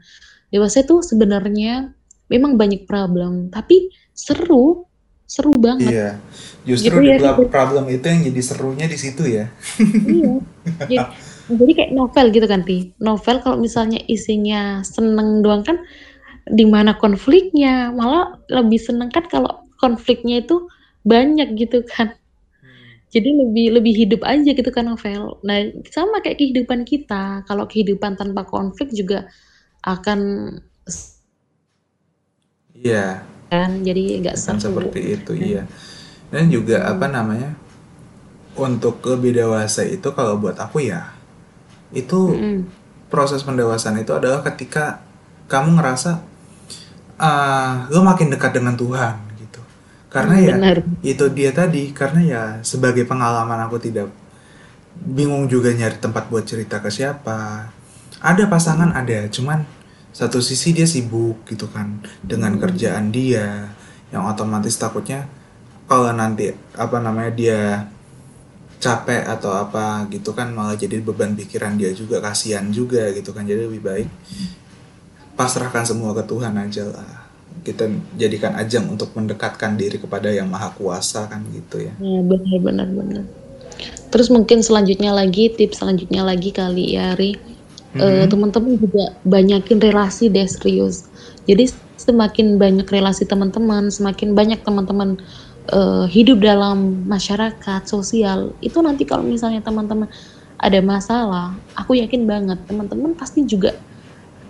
Dewasa 0.53 0.85
itu 0.85 1.01
sebenarnya 1.05 1.93
memang 2.29 2.61
banyak 2.61 2.85
problem 2.85 3.49
tapi 3.49 3.89
seru 4.19 4.89
seru 5.29 5.55
banget. 5.55 5.93
Iya 5.95 6.11
justru 6.67 7.01
gitu 7.01 7.07
di 7.07 7.09
ya 7.15 7.39
pla- 7.39 7.49
problem 7.49 7.87
itu 7.87 8.05
yang 8.05 8.21
jadi 8.27 8.41
serunya 8.43 8.87
di 8.91 8.99
situ 8.99 9.23
ya. 9.25 9.47
Iya. 10.03 10.35
Jadi, 10.89 11.01
jadi 11.49 11.73
kayak 11.81 11.93
novel 11.97 12.27
gitu 12.29 12.45
kan 12.45 12.61
Ti. 12.61 12.93
Novel 13.01 13.41
kalau 13.41 13.57
misalnya 13.57 13.97
isinya 14.05 14.85
seneng 14.85 15.41
doang 15.41 15.65
kan 15.65 15.81
di 16.45 16.69
mana 16.69 16.93
konfliknya 17.01 17.89
malah 17.89 18.37
lebih 18.53 18.77
seneng 18.77 19.09
kan 19.09 19.25
kalau 19.33 19.65
konfliknya 19.81 20.45
itu 20.45 20.69
banyak 21.09 21.57
gitu 21.57 21.81
kan. 21.89 22.13
Jadi 23.09 23.33
lebih 23.33 23.81
lebih 23.81 23.95
hidup 23.97 24.21
aja 24.29 24.53
gitu 24.53 24.69
kan 24.69 24.93
novel. 24.93 25.41
Nah 25.41 25.73
sama 25.89 26.21
kayak 26.21 26.37
kehidupan 26.37 26.85
kita. 26.85 27.41
Kalau 27.49 27.65
kehidupan 27.65 28.21
tanpa 28.21 28.45
konflik 28.45 28.93
juga 28.93 29.25
akan 29.81 30.53
iya 32.77 33.25
kan? 33.53 33.71
Jadi 33.89 34.01
nggak 34.23 34.37
akan 34.45 34.57
seru. 34.63 34.89
seperti 34.89 35.01
itu 35.17 35.33
iya. 35.37 35.63
Dan 36.33 36.45
juga 36.55 36.77
Hmm. 36.83 36.93
apa 36.93 37.07
namanya 37.11 37.51
untuk 38.59 39.01
lebih 39.07 39.33
dewasa 39.39 39.87
itu 39.87 40.09
kalau 40.17 40.35
buat 40.43 40.59
aku 40.59 40.83
ya 40.83 41.15
itu 41.95 42.21
Mm-mm. 42.29 42.71
proses 43.13 43.43
pendewasaan 43.47 43.99
itu 44.03 44.13
adalah 44.15 44.41
ketika 44.45 45.05
kamu 45.49 45.79
ngerasa 45.81 46.13
ah 47.19 47.87
lo 47.91 48.01
makin 48.07 48.31
dekat 48.31 48.53
dengan 48.59 48.75
Tuhan 48.79 49.15
gitu. 49.43 49.61
Karena 50.13 50.37
Hmm, 50.37 50.45
ya 50.49 50.57
benar. 50.57 50.77
itu 51.03 51.25
dia 51.35 51.51
tadi 51.55 51.91
karena 51.95 52.21
ya 52.25 52.43
sebagai 52.63 53.05
pengalaman 53.09 53.59
aku 53.67 53.77
tidak 53.83 54.09
bingung 54.99 55.47
juga 55.51 55.71
nyari 55.75 55.99
tempat 56.03 56.27
buat 56.33 56.45
cerita 56.47 56.83
ke 56.83 56.91
siapa. 56.91 57.71
Ada 58.23 58.51
pasangan 58.51 58.91
ada 58.95 59.27
cuman 59.31 59.63
satu 60.19 60.43
sisi 60.43 60.75
dia 60.75 60.83
sibuk 60.83 61.47
gitu 61.47 61.71
kan 61.71 62.03
dengan 62.27 62.59
Hmm. 62.59 62.63
kerjaan 62.63 63.15
dia 63.15 63.71
yang 64.11 64.27
otomatis 64.27 64.75
takutnya 64.75 65.31
kalau 65.87 66.11
nanti 66.13 66.51
apa 66.75 66.97
namanya 66.99 67.33
dia 67.33 67.61
capek 68.79 69.27
atau 69.27 69.51
apa 69.55 70.07
gitu 70.11 70.31
kan 70.39 70.55
malah 70.55 70.75
jadi 70.75 71.03
beban 71.03 71.35
pikiran 71.35 71.75
dia 71.75 71.91
juga 71.95 72.23
kasihan 72.23 72.67
juga 72.71 73.11
gitu 73.11 73.31
kan 73.35 73.43
jadi 73.43 73.67
lebih 73.67 73.83
baik 73.83 74.09
pasrahkan 75.39 75.87
semua 75.87 76.11
ke 76.15 76.23
Tuhan 76.27 76.55
aja 76.59 76.85
lah 76.91 77.11
kita 77.63 77.91
jadikan 78.15 78.55
ajang 78.55 78.87
untuk 78.87 79.11
mendekatkan 79.15 79.75
diri 79.75 79.99
kepada 79.99 80.31
yang 80.31 80.47
maha 80.47 80.71
kuasa 80.75 81.27
kan 81.27 81.43
gitu 81.51 81.83
ya 81.83 81.93
Ya, 81.99 82.21
benar 82.23 82.59
benar 82.63 82.89
benar. 82.91 83.25
Terus 84.09 84.33
mungkin 84.33 84.65
selanjutnya 84.65 85.13
lagi 85.13 85.53
tips 85.53 85.83
selanjutnya 85.83 86.23
lagi 86.25 86.51
kali 86.51 86.97
ya 86.97 87.13
Ri. 87.15 87.37
Eh, 87.97 88.27
Mhm. 88.27 88.31
teman-teman 88.31 88.73
juga 88.77 89.05
banyakin 89.25 89.79
relasi 89.81 90.29
deh 90.29 90.45
serius. 90.45 91.09
Jadi 91.49 91.73
semakin 91.99 92.61
banyak 92.61 92.85
relasi 92.93 93.25
teman-teman, 93.25 93.89
semakin 93.89 94.37
banyak 94.37 94.61
teman-teman 94.67 95.17
eh, 95.73 96.07
hidup 96.13 96.41
dalam 96.45 97.05
masyarakat 97.09 97.83
sosial. 97.89 98.57
Itu 98.65 98.81
nanti 98.85 99.05
kalau 99.09 99.25
misalnya 99.25 99.61
teman-teman 99.65 100.09
ada 100.61 100.81
masalah, 100.85 101.61
aku 101.77 101.97
yakin 102.01 102.25
banget 102.29 102.65
teman-teman 102.69 103.15
pasti 103.21 103.45
juga 103.49 103.73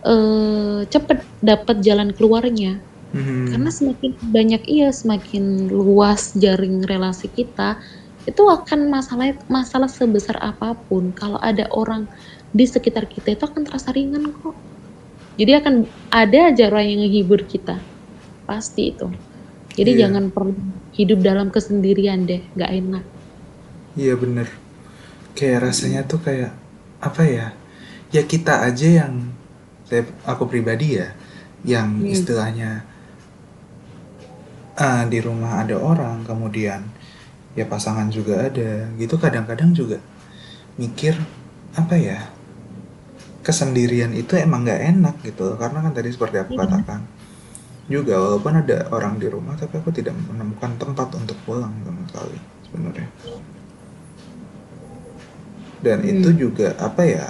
eh, 0.07 0.81
cepet 0.91 1.19
dapat 1.43 1.77
jalan 1.85 2.11
keluarnya. 2.17 2.83
Mhm. 3.15 3.51
Karena 3.51 3.71
semakin 3.73 4.13
banyak 4.23 4.63
iya, 4.69 4.91
semakin 4.95 5.69
luas 5.73 6.33
jaring 6.39 6.85
relasi 6.87 7.29
kita, 7.33 7.79
itu 8.29 8.43
akan 8.45 8.91
masalah 8.93 9.33
masalah 9.51 9.89
sebesar 9.91 10.37
apa 10.43 10.77
pun 10.89 11.11
kalau 11.17 11.41
ada 11.41 11.67
orang 11.75 12.07
di 12.55 12.65
sekitar 12.65 13.07
kita 13.09 13.35
itu 13.35 13.45
akan 13.45 13.63
terasa 13.67 13.93
ringan 13.93 14.33
kok 14.33 14.57
jadi 15.39 15.63
akan 15.63 15.75
ada 16.11 16.51
aja 16.53 16.69
orang 16.73 16.85
yang 16.89 17.01
menghibur 17.07 17.45
kita 17.45 17.79
pasti 18.45 18.95
itu 18.95 19.09
jadi 19.79 19.91
Iya. 19.95 20.01
jangan 20.09 20.25
pernah 20.35 20.59
hidup 20.93 21.19
dalam 21.23 21.49
kesendirian 21.55 22.27
deh 22.27 22.43
nggak 22.55 22.73
enak 22.75 23.05
Iya 23.99 24.15
bener. 24.15 24.47
Kayak 25.35 25.71
rasanya 25.71 26.07
tuh 26.07 26.23
kayak 26.23 26.55
apa 27.03 27.23
ya? 27.27 27.47
Ya 28.15 28.23
kita 28.23 28.63
aja 28.63 29.03
yang 29.03 29.35
saya 29.83 30.07
aku 30.23 30.47
pribadi 30.47 31.03
ya, 31.03 31.19
yang 31.67 31.99
Hmm. 31.99 32.07
istilahnya 32.07 32.87
ah, 34.79 35.03
di 35.11 35.19
rumah 35.19 35.67
ada 35.67 35.75
orang, 35.79 36.23
kemudian 36.23 36.87
ya 37.59 37.67
pasangan 37.67 38.07
juga 38.13 38.47
ada, 38.47 38.87
gitu 38.95 39.19
kadang-kadang 39.19 39.75
juga 39.75 39.99
mikir 40.79 41.19
apa 41.75 41.99
ya? 41.99 42.31
Kesendirian 43.43 44.13
itu 44.13 44.37
emang 44.37 44.67
nggak 44.67 44.83
enak 44.97 45.15
gitu, 45.25 45.57
karena 45.57 45.79
kan 45.81 45.93
tadi 45.95 46.11
seperti 46.13 46.37
aku 46.43 46.53
Iya. 46.55 46.61
katakan 46.67 47.01
juga 47.89 48.21
walaupun 48.21 48.53
ada 48.53 48.85
orang 48.93 49.17
di 49.17 49.27
rumah, 49.33 49.57
tapi 49.57 49.81
aku 49.81 49.89
tidak 49.95 50.13
menemukan 50.29 50.77
tempat 50.77 51.09
untuk 51.17 51.37
pulang 51.49 51.73
sama 51.87 52.03
sekali 52.05 52.39
sebenarnya 52.69 53.09
dan 55.79 56.03
Hmm. 56.03 56.11
itu 56.11 56.29
juga 56.35 56.75
apa 56.79 57.07
ya 57.07 57.27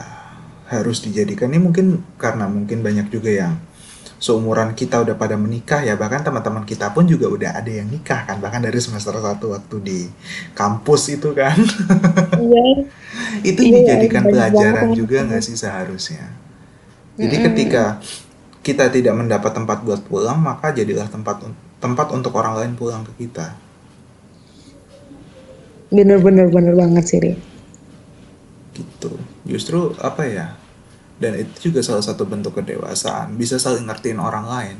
harus 0.68 1.01
dijadikan 1.05 1.53
ini 1.53 1.61
mungkin 1.61 1.87
karena 2.21 2.49
mungkin 2.49 2.81
banyak 2.81 3.09
juga 3.09 3.29
yang 3.33 3.55
seumuran 4.18 4.74
kita 4.74 4.98
udah 5.04 5.14
pada 5.14 5.38
menikah 5.38 5.81
ya 5.83 5.94
bahkan 5.94 6.22
teman-teman 6.26 6.66
kita 6.66 6.90
pun 6.90 7.07
juga 7.07 7.26
udah 7.31 7.50
ada 7.59 7.70
yang 7.70 7.87
nikah 7.87 8.26
kan 8.26 8.42
bahkan 8.42 8.59
dari 8.62 8.78
semester 8.83 9.14
1 9.14 9.38
waktu 9.38 9.76
di 9.83 10.00
kampus 10.59 11.02
itu 11.14 11.31
kan 11.35 11.54
iya 12.35 12.62
itu 13.50 13.62
Iya, 13.62 13.70
dijadikan 13.70 14.24
banyak 14.24 14.33
pelajaran 14.33 14.88
banget. 14.92 14.96
juga 14.98 15.16
nggak 15.26 15.42
sih 15.42 15.54
seharusnya 15.54 16.35
jadi 17.18 17.37
Mm-mm. 17.37 17.46
ketika 17.50 17.85
kita 18.66 18.90
tidak 18.92 19.14
mendapat 19.16 19.52
tempat 19.54 19.78
buat 19.87 20.02
pulang 20.07 20.38
maka 20.42 20.74
jadilah 20.74 21.07
tempat 21.09 21.46
tempat 21.78 22.07
untuk 22.14 22.35
orang 22.37 22.54
lain 22.59 22.72
pulang 22.78 23.02
ke 23.07 23.26
kita 23.26 23.54
bener-bener 25.94 26.46
bener 26.52 26.74
banget 26.76 27.04
sih 27.09 27.18
Ri. 27.24 27.33
gitu 28.76 29.11
justru 29.48 29.96
apa 29.98 30.22
ya 30.28 30.46
dan 31.18 31.35
itu 31.35 31.70
juga 31.70 31.83
salah 31.83 32.02
satu 32.02 32.24
bentuk 32.24 32.54
kedewasaan 32.59 33.35
bisa 33.35 33.59
saling 33.59 33.87
ngertiin 33.87 34.18
orang 34.18 34.46
lain. 34.46 34.76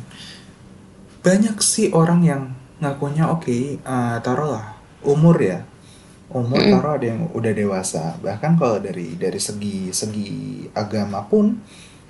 Banyak 1.23 1.59
sih 1.59 1.91
orang 1.91 2.23
yang 2.23 2.43
ngakunya 2.79 3.27
oke 3.27 3.51
eh, 3.79 4.17
taruhlah 4.23 4.79
umur 5.03 5.37
ya. 5.39 5.67
Umur 6.29 6.61
taruh 6.61 7.01
ada 7.01 7.07
yang 7.09 7.27
udah 7.33 7.53
dewasa. 7.53 8.15
Bahkan 8.21 8.61
kalau 8.61 8.79
dari 8.79 9.17
dari 9.17 9.41
segi 9.41 9.91
segi 9.91 10.29
agama 10.77 11.25
pun 11.25 11.57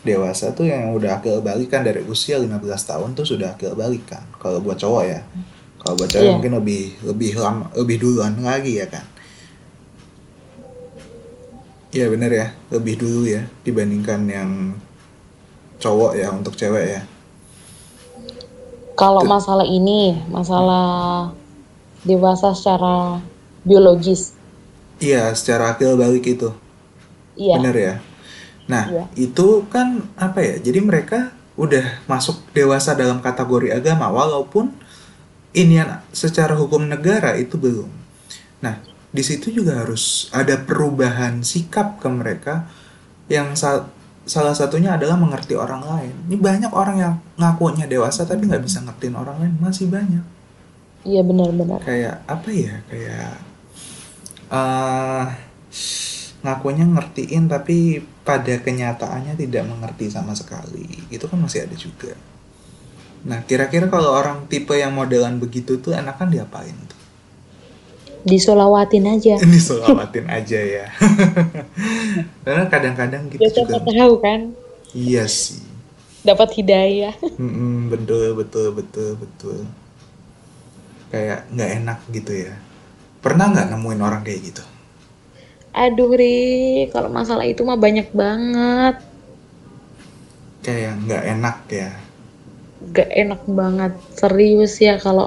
dewasa 0.03 0.55
tuh 0.55 0.67
yang 0.67 0.95
udah 0.95 1.19
akil 1.19 1.43
balik 1.43 1.75
kan 1.75 1.83
dari 1.83 2.03
usia 2.07 2.39
15 2.39 2.51
tahun 2.63 3.09
tuh 3.19 3.27
sudah 3.27 3.55
akil 3.55 3.75
balik 3.75 4.07
kan 4.11 4.23
kalau 4.37 4.61
buat 4.61 4.77
cowok 4.79 5.05
ya. 5.07 5.21
Kalau 5.79 5.95
buat 5.95 6.11
cewek 6.11 6.27
Iya. 6.27 6.35
mungkin 6.35 6.53
lebih 6.59 6.83
lebih 7.07 7.31
lama 7.39 7.65
lebih 7.79 7.97
duluan 8.03 8.35
lagi 8.43 8.83
ya 8.83 8.87
kan 8.91 9.07
Iya 11.99 12.07
bener 12.15 12.31
ya, 12.41 12.47
lebih 12.75 12.95
dulu 13.03 13.21
ya 13.27 13.43
dibandingkan 13.67 14.21
yang 14.37 14.51
cowok 15.83 16.13
ya 16.21 16.29
untuk 16.39 16.55
cewek 16.61 16.87
ya. 16.95 17.03
kalau 18.99 19.23
Tuh. 19.23 19.31
masalah 19.31 19.67
ini 19.79 20.01
masalah 20.27 20.87
dewasa 22.03 22.49
secara 22.55 23.23
biologis 23.63 24.35
Iya, 24.99 25.31
secara 25.39 25.65
akil 25.79 25.95
balik 25.95 26.27
itu, 26.27 26.51
iya 27.39 27.55
bener 27.55 27.75
ya. 27.79 27.95
Nah, 28.73 28.85
Iya. 28.91 29.05
itu 29.15 29.47
kan 29.71 29.89
apa 30.19 30.39
ya? 30.43 30.55
Jadi 30.59 30.81
mereka 30.83 31.31
udah 31.55 32.03
masuk 32.11 32.43
dewasa 32.51 32.99
dalam 32.99 33.23
kategori 33.23 33.71
agama, 33.79 34.11
walaupun 34.11 34.75
ini 35.55 35.79
secara 36.11 36.55
hukum 36.59 36.83
negara 36.91 37.39
itu 37.39 37.55
belum. 37.55 37.91
Nah, 38.65 38.83
di 39.19 39.23
situ 39.29 39.47
juga 39.59 39.73
harus 39.83 40.05
ada 40.41 40.55
perubahan 40.69 41.35
sikap 41.53 41.89
ke 42.03 42.09
mereka 42.21 42.55
yang 43.37 43.49
sa- 43.63 43.89
salah 44.35 44.55
satunya 44.61 44.91
adalah 44.99 45.17
mengerti 45.25 45.55
orang 45.65 45.83
lain. 45.93 46.15
Ini 46.31 46.37
banyak 46.49 46.73
orang 46.83 46.97
yang 47.05 47.15
ngakunya 47.41 47.87
dewasa 47.95 48.23
tapi 48.31 48.43
nggak 48.49 48.65
bisa 48.67 48.79
ngertiin 48.87 49.17
orang 49.23 49.37
lain, 49.43 49.55
masih 49.67 49.87
banyak. 49.97 50.25
iya 51.09 51.21
benar-benar 51.29 51.83
Kayak 51.85 52.17
apa 52.35 52.49
ya? 52.63 52.75
Kayak 52.91 53.33
eh 54.51 55.27
ngakunya 56.45 56.85
ngertiin 56.95 57.45
tapi 57.51 57.77
pada 58.23 58.55
kenyataannya 58.67 59.35
tidak 59.43 59.65
mengerti 59.71 60.07
sama 60.17 60.33
sekali. 60.39 60.87
Itu 61.11 61.27
kan 61.31 61.39
masih 61.45 61.67
ada 61.67 61.75
juga. 61.75 62.15
Nah, 63.29 63.41
kira-kira 63.49 63.87
kalau 63.95 64.11
orang 64.21 64.47
tipe 64.51 64.75
yang 64.79 64.95
modelan 64.95 65.35
begitu 65.43 65.73
tuh 65.85 65.93
enakan 65.95 66.29
diapain? 66.35 66.77
Disolawatin 68.27 69.05
aja 69.15 69.37
Ini 69.43 69.59
selawatin 69.63 70.27
aja 70.29 70.59
ya. 70.59 70.87
Karena 72.45 72.65
kadang-kadang 72.73 73.23
gitu 73.31 73.49
ya 73.55 73.65
juga. 73.65 73.77
tahu 73.99 74.15
kan 74.25 74.41
Iya 74.95 75.25
sih. 75.29 75.61
dapat 76.27 76.49
hidayah 76.59 77.15
Mm-mm, 77.41 77.89
betul 77.93 78.25
betul 78.39 78.67
betul 78.79 79.11
betul. 79.23 79.59
Kayak 81.13 81.49
nggak 81.53 81.71
enak 81.81 81.99
gitu 82.17 82.33
ya. 82.49 82.55
Pernah 83.25 83.47
nggak 83.53 83.69
nemuin 83.75 84.03
orang 84.09 84.23
kayak 84.27 84.43
gitu? 84.53 84.65
aduh 85.83 86.11
Ri 86.21 86.27
kalau 86.93 87.09
masalah 87.19 87.45
itu 87.53 87.61
mah 87.69 87.79
banyak 87.85 88.09
banget 88.21 88.95
Kayak 90.65 90.93
nggak 91.07 91.23
enak 91.35 91.57
ya. 91.71 91.89
gak 92.97 93.11
enak 93.23 93.43
banget 93.59 93.93
serius 94.21 94.73
ya 94.87 94.95
kalau 95.05 95.27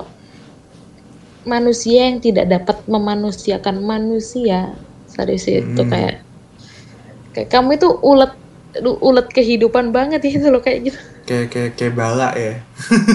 manusia 1.43 2.07
yang 2.09 2.21
tidak 2.21 2.45
dapat 2.47 2.77
memanusiakan 2.85 3.81
manusia 3.81 4.75
serius 5.07 5.45
itu 5.45 5.81
Hmm. 5.81 5.89
kayak 5.89 6.15
kayak 7.33 7.49
kamu 7.49 7.75
itu 7.75 7.87
ulet 8.01 8.31
ulet 8.81 9.27
kehidupan 9.27 9.91
banget 9.91 10.23
itu 10.23 10.47
loh 10.47 10.61
kayak 10.63 10.91
gitu 10.91 10.99
Kayak 11.21 11.47
kayak 11.53 11.71
kayak 11.77 11.93
bala 11.93 12.29
ya. 12.33 12.55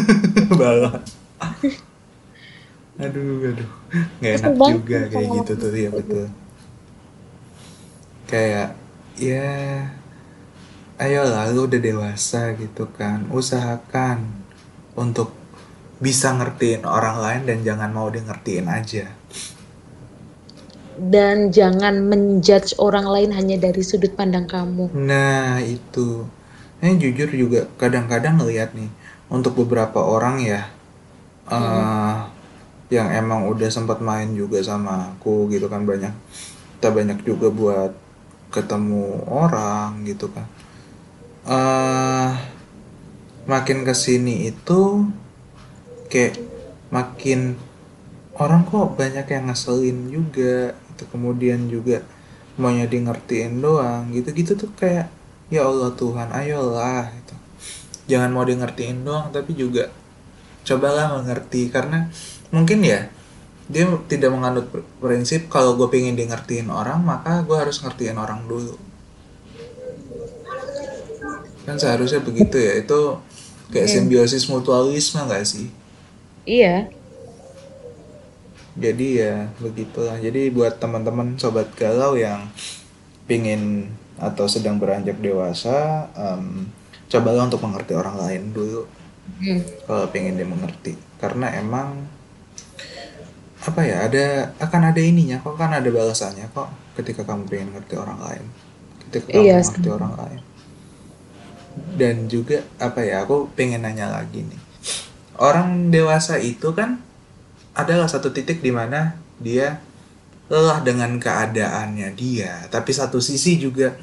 bala. 0.61 1.03
Aduh 3.03 3.45
aduh. 3.45 3.71
Nggak 4.23 4.33
enak 4.41 4.53
banget 4.57 4.73
juga 4.79 4.99
kayak 5.11 5.29
gitu 5.37 5.53
tuh 5.59 5.71
ya 5.75 5.91
betul. 5.93 6.27
Kayak 8.27 8.69
ya 9.17 9.49
ayolah 10.97 11.53
lu 11.53 11.69
udah 11.69 11.81
dewasa 11.81 12.57
gitu 12.57 12.89
kan 12.97 13.29
usahakan 13.29 14.25
untuk 14.97 15.33
bisa 15.97 16.33
ngertiin 16.37 16.85
orang 16.85 17.17
lain 17.21 17.43
dan 17.49 17.59
jangan 17.65 17.91
mau 17.93 18.09
di 18.13 18.21
ngertiin 18.21 18.67
aja. 18.69 19.09
Dan 20.97 21.53
jangan 21.53 22.09
menjudge 22.09 22.81
orang 22.81 23.05
lain 23.05 23.31
hanya 23.37 23.61
dari 23.61 23.85
sudut 23.85 24.17
pandang 24.17 24.49
kamu. 24.49 24.89
Nah 24.97 25.61
itu. 25.61 26.25
Ini 26.77 27.01
jujur 27.01 27.33
juga 27.33 27.69
kadang-kadang 27.81 28.37
ngeliat 28.37 28.77
nih 28.77 28.93
untuk 29.33 29.57
beberapa 29.65 30.05
orang 30.05 30.45
ya 30.45 30.69
eh 31.47 32.17
yang 32.93 33.09
emang 33.11 33.49
udah 33.49 33.71
sempat 33.71 33.99
main 34.03 34.35
juga 34.37 34.61
sama 34.63 35.15
aku 35.15 35.49
gitu 35.51 35.67
kan 35.67 35.83
banyak 35.87 36.13
kita 36.77 36.89
banyak 36.93 37.19
juga 37.25 37.49
buat 37.49 37.93
ketemu 38.53 39.25
orang 39.25 40.05
gitu 40.05 40.29
kan. 40.29 40.47
Eh 41.49 42.31
makin 43.49 43.87
ke 43.87 43.95
sini 43.95 44.51
itu 44.51 45.09
kayak 46.07 46.39
makin 46.91 47.59
orang 48.37 48.63
kok 48.69 48.95
banyak 48.95 49.27
yang 49.27 49.45
ngeselin 49.51 49.99
juga. 50.11 50.75
Itu 50.97 51.05
kemudian 51.13 51.69
juga 51.69 52.01
maunya 52.57 52.89
di 52.89 53.05
ngertiin 53.05 53.61
doang 53.61 54.09
gitu-gitu 54.17 54.57
tuh 54.57 54.73
kayak 54.81 55.13
ya 55.53 55.69
Allah 55.69 55.93
Tuhan 55.93 56.33
ayolah 56.33 57.13
gitu. 57.13 57.35
Jangan 58.17 58.33
mau 58.33 58.49
di 58.49 58.57
ngertiin 58.57 59.05
doang 59.05 59.29
tapi 59.29 59.53
juga 59.53 59.93
cobalah 60.65 61.21
mengerti. 61.21 61.69
Karena 61.69 62.09
mungkin 62.55 62.81
ya 62.81 63.13
dia 63.67 63.85
tidak 64.07 64.31
menganut 64.31 64.71
pr- 64.71 64.87
prinsip 65.03 65.51
kalau 65.51 65.75
gue 65.75 65.91
pengen 65.91 66.15
di 66.15 66.25
ngertiin 66.25 66.71
orang 66.71 67.03
maka 67.03 67.43
gue 67.45 67.57
harus 67.59 67.83
ngertiin 67.83 68.17
orang 68.17 68.47
dulu. 68.49 68.79
Kan 71.67 71.77
seharusnya 71.77 72.23
begitu 72.23 72.57
ya. 72.57 72.79
Itu 72.79 73.21
kayak 73.69 73.91
simbiosis 73.91 74.47
mutualisme 74.47 75.27
nggak 75.27 75.43
sih 75.43 75.67
iya. 76.47 76.89
Jadi 78.77 79.21
ya 79.21 79.51
begitulah. 79.59 80.17
Jadi 80.21 80.53
buat 80.53 80.77
teman-teman 80.77 81.35
sobat 81.41 81.73
galau 81.75 82.15
yang 82.15 82.47
pingin 83.25 83.91
atau 84.17 84.49
sedang 84.49 84.81
beranjak 84.81 85.19
dewasa 85.21 86.09
em, 86.17 86.69
cobalah 87.09 87.49
untuk 87.49 87.61
mengerti 87.65 87.93
orang 87.93 88.17
lain 88.17 88.43
dulu. 88.55 88.85
Hmm. 89.27 89.59
kalau 89.91 90.07
pengen 90.15 90.39
dia 90.39 90.47
mengerti. 90.47 90.95
Karena 91.19 91.51
emang 91.59 92.07
apa 93.67 93.83
ya 93.83 94.07
ada 94.07 94.55
akan 94.63 94.95
ada 94.95 95.03
ininya 95.03 95.43
kok 95.43 95.59
kan 95.59 95.75
ada 95.75 95.91
balasannya 95.91 96.47
kok 96.55 96.71
ketika 96.95 97.27
kamu 97.27 97.43
pengen 97.51 97.75
ngerti 97.75 97.99
orang 97.99 98.23
lain. 98.23 98.45
Ketika 99.11 99.27
kamu 99.35 99.43
Iya 99.43 99.57
ngerti 99.67 99.89
orang 99.91 100.15
lain. 100.15 100.41
Dan 101.99 102.31
juga 102.31 102.63
apa 102.79 103.03
ya 103.03 103.27
aku 103.27 103.51
pengen 103.59 103.83
nanya 103.83 104.15
lagi 104.15 104.47
nih 104.47 104.66
orang 105.41 105.93
dewasa 105.93 106.41
itu 106.41 106.73
kan 106.73 107.01
adalah 107.77 108.09
satu 108.09 108.33
titik 108.33 108.65
di 108.65 108.73
mana 108.73 109.17
dia 109.37 109.81
lelah 110.49 110.81
dengan 110.81 111.19
keadaannya 111.19 112.09
dia 112.17 112.65
tapi 112.73 112.95
satu 112.95 113.21
sisi 113.21 113.59
juga 113.61 113.99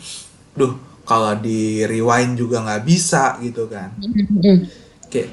duh 0.54 0.76
kalau 1.04 1.36
di 1.40 1.84
rewind 1.88 2.38
juga 2.38 2.64
nggak 2.64 2.84
bisa 2.84 3.40
gitu 3.42 3.66
kan 3.72 3.92
Mm-mm. 4.00 4.68
kayak 5.10 5.32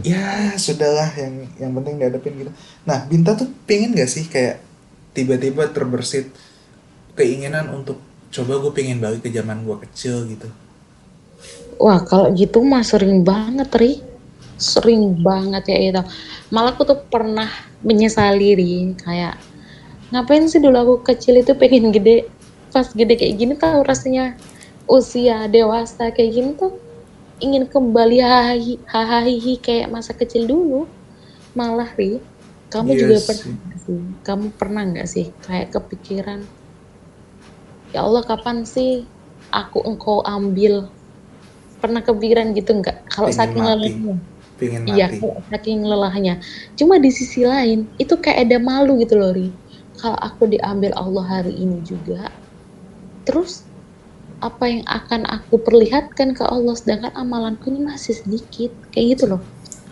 ya 0.00 0.56
sudahlah 0.56 1.12
yang 1.18 1.34
yang 1.60 1.72
penting 1.76 2.00
dihadapin 2.00 2.32
gitu 2.46 2.52
nah 2.86 3.04
Binta 3.04 3.36
tuh 3.36 3.50
pengen 3.68 3.92
gak 3.92 4.08
sih 4.08 4.24
kayak 4.30 4.62
tiba-tiba 5.12 5.68
terbersit 5.68 6.32
keinginan 7.18 7.68
untuk 7.74 8.00
coba 8.30 8.62
gue 8.62 8.72
pengen 8.72 9.02
balik 9.02 9.26
ke 9.26 9.30
zaman 9.34 9.66
gue 9.66 9.76
kecil 9.90 10.24
gitu 10.30 10.48
Wah, 11.80 12.04
kalau 12.04 12.28
gitu 12.36 12.60
mah 12.60 12.84
sering 12.84 13.24
banget, 13.24 13.72
Ri. 13.72 13.92
Sering 14.60 15.24
banget 15.24 15.72
ya 15.72 15.78
itu. 15.80 16.02
Malah 16.52 16.76
aku 16.76 16.84
tuh 16.84 17.00
pernah 17.08 17.48
menyesali, 17.80 18.52
Ri. 18.52 18.92
Kayak, 19.00 19.40
ngapain 20.12 20.44
sih 20.44 20.60
dulu 20.60 20.76
aku 20.76 20.94
kecil 21.08 21.40
itu 21.40 21.56
pengen 21.56 21.88
gede. 21.88 22.28
Pas 22.68 22.86
gede 22.92 23.16
kayak 23.16 23.34
gini 23.40 23.54
tahu 23.56 23.80
rasanya 23.82 24.36
usia 24.84 25.48
dewasa 25.48 26.12
kayak 26.12 26.30
gini 26.36 26.50
tuh 26.60 26.76
ingin 27.40 27.64
kembali 27.64 28.20
hahaha 28.20 29.24
kayak 29.64 29.88
masa 29.88 30.12
kecil 30.12 30.44
dulu. 30.44 30.84
Malah, 31.56 31.88
Ri. 31.96 32.20
Kamu 32.70 32.94
iya 32.94 33.00
juga 33.02 33.16
pernah 33.26 33.78
sih? 33.82 34.00
Kamu 34.22 34.46
pernah 34.54 34.82
nggak 34.86 35.08
sih 35.10 35.26
kayak 35.42 35.74
kepikiran, 35.74 36.46
ya 37.90 38.06
Allah 38.06 38.22
kapan 38.22 38.62
sih 38.62 39.02
aku 39.50 39.82
engkau 39.82 40.22
ambil 40.22 40.86
pernah 41.82 41.98
kepikiran 41.98 42.54
gitu 42.54 42.78
nggak 42.78 43.10
kalau 43.10 43.26
saking 43.34 43.66
lelahnya 43.66 44.14
pengen 44.60 44.84
iya 44.92 45.08
mati. 45.08 45.24
kalau 45.24 45.40
saking 45.48 45.80
lelahnya. 45.80 46.34
Cuma 46.76 47.00
di 47.00 47.08
sisi 47.08 47.48
lain 47.48 47.88
itu 47.96 48.12
kayak 48.20 48.44
ada 48.44 48.60
malu 48.60 49.00
gitu 49.00 49.16
loh 49.16 49.32
Ri. 49.32 49.48
Kalau 49.96 50.20
aku 50.20 50.52
diambil 50.52 50.92
Allah 50.92 51.24
hari 51.40 51.56
ini 51.56 51.80
juga 51.80 52.28
terus 53.24 53.64
apa 54.40 54.64
yang 54.64 54.84
akan 54.88 55.28
aku 55.28 55.60
perlihatkan 55.60 56.32
ke 56.32 56.44
Allah 56.44 56.72
sedangkan 56.72 57.12
amalanku 57.12 57.68
ini 57.68 57.84
masih 57.84 58.16
sedikit 58.16 58.72
kayak 58.92 59.16
gitu 59.16 59.36
loh. 59.36 59.42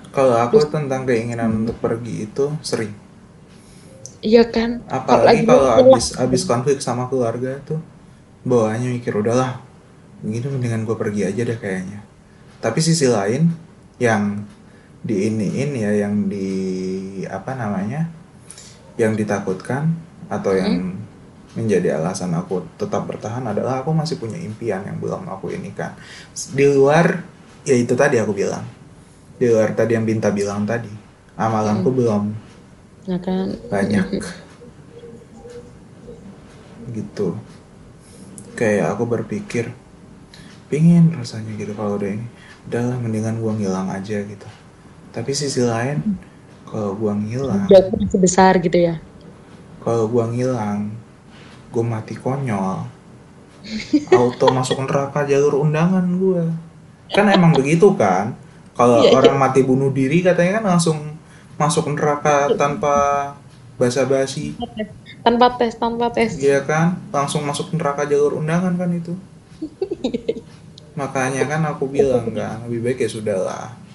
Kalau 0.09 0.35
aku 0.41 0.61
terus 0.61 0.73
tentang 0.73 1.05
keinginan 1.05 1.65
untuk 1.65 1.77
pergi 1.79 2.25
itu 2.25 2.49
sering. 2.65 2.93
Iya 4.25 4.49
kan? 4.49 4.83
Apalagi 4.89 5.45
kalau 5.45 5.63
lelah 5.63 5.95
abis 5.95 6.17
abis 6.17 6.43
konflik 6.49 6.81
sama 6.81 7.07
keluarga 7.07 7.61
tuh 7.63 7.79
bawaannya 8.43 8.99
mikir 8.99 9.13
udahlah 9.15 9.61
begini 10.25 10.51
mendingan 10.51 10.83
gue 10.89 10.97
pergi 10.97 11.23
aja 11.29 11.43
deh 11.45 11.59
kayaknya. 11.61 12.01
Tapi 12.59 12.79
sisi 12.83 13.07
lain 13.07 13.53
yang 14.01 14.43
di 15.03 15.31
iniin 15.31 15.71
ya 15.79 15.91
yang 16.07 16.27
di 16.29 16.49
apa 17.31 17.55
namanya 17.55 18.11
yang 18.99 19.15
ditakutkan 19.15 19.95
atau 20.29 20.53
yang 20.55 20.75
Hmm? 20.75 20.97
menjadi 21.57 21.99
alasan 21.99 22.31
aku 22.39 22.63
tetap 22.79 23.09
bertahan 23.11 23.43
adalah 23.43 23.83
aku 23.83 23.91
masih 23.91 24.21
punya 24.23 24.39
impian 24.39 24.79
yang 24.87 25.01
belum 25.03 25.27
aku 25.27 25.51
ini 25.51 25.75
kan. 25.75 25.97
Di 26.55 26.71
luar 26.71 27.25
ya 27.67 27.75
itu 27.75 27.95
tadi 27.99 28.21
aku 28.23 28.31
bilang. 28.37 28.63
Di 29.41 29.51
luar 29.51 29.75
tadi 29.75 29.97
yang 29.99 30.07
Binta 30.07 30.31
bilang 30.31 30.63
tadi. 30.69 30.91
Amalanku 31.39 31.91
Hmm. 31.91 31.99
belum. 31.99 32.25
Nah 33.09 33.19
kan? 33.25 33.49
Banyak. 33.71 34.07
Gitu. 36.97 37.29
Kayak 38.59 38.97
aku 38.97 39.05
berpikir 39.07 39.71
pingin 40.71 41.15
rasanya 41.17 41.53
gitu 41.57 41.73
kalau 41.79 41.97
udah 42.01 42.11
ini. 42.17 42.27
Udahlah 42.69 42.99
mendingan 43.01 43.41
gua 43.41 43.53
ngilang 43.57 43.89
aja 43.89 44.21
gitu 44.25 44.49
tapi 45.19 45.35
sisi 45.35 45.67
lain 45.67 45.99
kalau 46.71 46.95
gua 46.95 47.19
ngilang. 47.19 47.67
Udah 47.67 47.91
masih 47.91 48.23
besar 48.23 48.55
gitu 48.63 48.79
ya? 48.79 49.03
Kalau 49.83 50.07
gua 50.07 50.31
ngilang 50.31 50.95
gua 51.75 51.83
mati 51.83 52.15
konyol. 52.15 52.87
Auto 54.15 54.47
masuk 54.63 54.87
neraka 54.87 55.27
jalur 55.27 55.67
undangan 55.67 56.07
gua. 56.23 56.47
Kan 57.11 57.27
emang 57.35 57.51
begitu 57.51 57.91
kan? 57.99 58.39
Kalau 58.79 59.03
iya 59.03 59.11
iya. 59.11 59.19
orang 59.19 59.43
mati 59.43 59.67
bunuh 59.67 59.91
diri 59.91 60.23
katanya 60.23 60.63
kan 60.63 60.79
langsung 60.79 61.19
masuk 61.59 61.91
neraka 61.99 62.55
tanpa 62.55 62.95
basa-basi. 63.75 64.55
Tanpa 65.27 65.59
tes 65.59 65.75
tanpa 65.75 66.15
tes 66.15 66.39
Iya 66.39 66.63
kan, 66.63 66.95
langsung 67.11 67.43
masuk 67.43 67.75
neraka 67.75 68.07
jalur 68.07 68.39
undangan 68.39 68.79
kan 68.79 68.87
itu. 68.95 69.19
Makanya 71.01 71.43
kan 71.51 71.67
aku 71.67 71.91
bilang 71.91 72.31
kan, 72.31 72.63
lebih 72.71 72.87
baik 72.87 73.03
ya 73.03 73.11
sudahlah. 73.11 73.88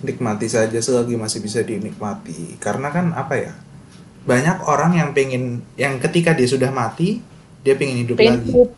Nikmati 0.00 0.46
saja 0.46 0.78
selagi 0.78 1.14
masih 1.14 1.40
bisa 1.40 1.60
dinikmati. 1.60 2.56
Karena 2.56 2.88
kan 2.88 3.12
apa 3.12 3.34
ya, 3.36 3.52
banyak 4.22 4.64
orang 4.64 4.92
yang 4.94 5.10
pengen, 5.10 5.60
yang 5.74 5.96
ketika 5.98 6.32
dia 6.32 6.44
sudah 6.44 6.68
mati, 6.68 7.20
dia 7.60 7.74
pengen 7.74 8.04
hidup 8.04 8.16
pengen 8.16 8.40
lagi. 8.40 8.48
hidup 8.50 8.70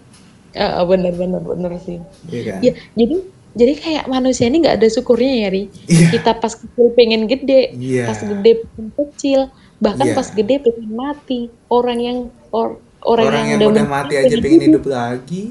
Ah, 0.53 0.85
bener 0.85 1.17
bener 1.17 1.41
bener 1.41 1.73
sih 1.81 1.97
Iya 2.29 2.43
kan? 2.45 2.61
ya 2.61 2.73
jadi 2.93 3.15
jadi 3.55 3.73
kayak 3.73 4.05
manusia 4.05 4.45
ini 4.45 4.61
nggak 4.61 4.77
ada 4.77 4.89
syukurnya 4.91 5.33
ya 5.39 5.49
Ri 5.49 5.65
Iya, 5.89 6.07
kita 6.13 6.31
pas 6.37 6.53
kecil 6.53 6.93
pengen 6.93 7.25
gede 7.25 7.73
iya, 7.73 8.05
pas 8.05 8.21
gede 8.21 8.61
pengen 8.61 8.89
kecil 8.93 9.41
bahkan 9.79 10.07
iya. 10.07 10.13
pas 10.13 10.29
gede 10.29 10.61
pengen 10.61 10.93
mati 10.93 11.41
orang 11.69 11.99
yang 11.99 12.19
or- 12.53 12.77
orang, 13.01 13.27
Orang 13.27 13.45
yang 13.49 13.61
yang 13.61 13.73
udah 13.73 13.87
mati 13.89 14.15
aja 14.15 14.29
pengen 14.29 14.43
pengen 14.45 14.61
hidup 14.61 14.85
hidup 14.85 14.85
lagi. 14.93 15.45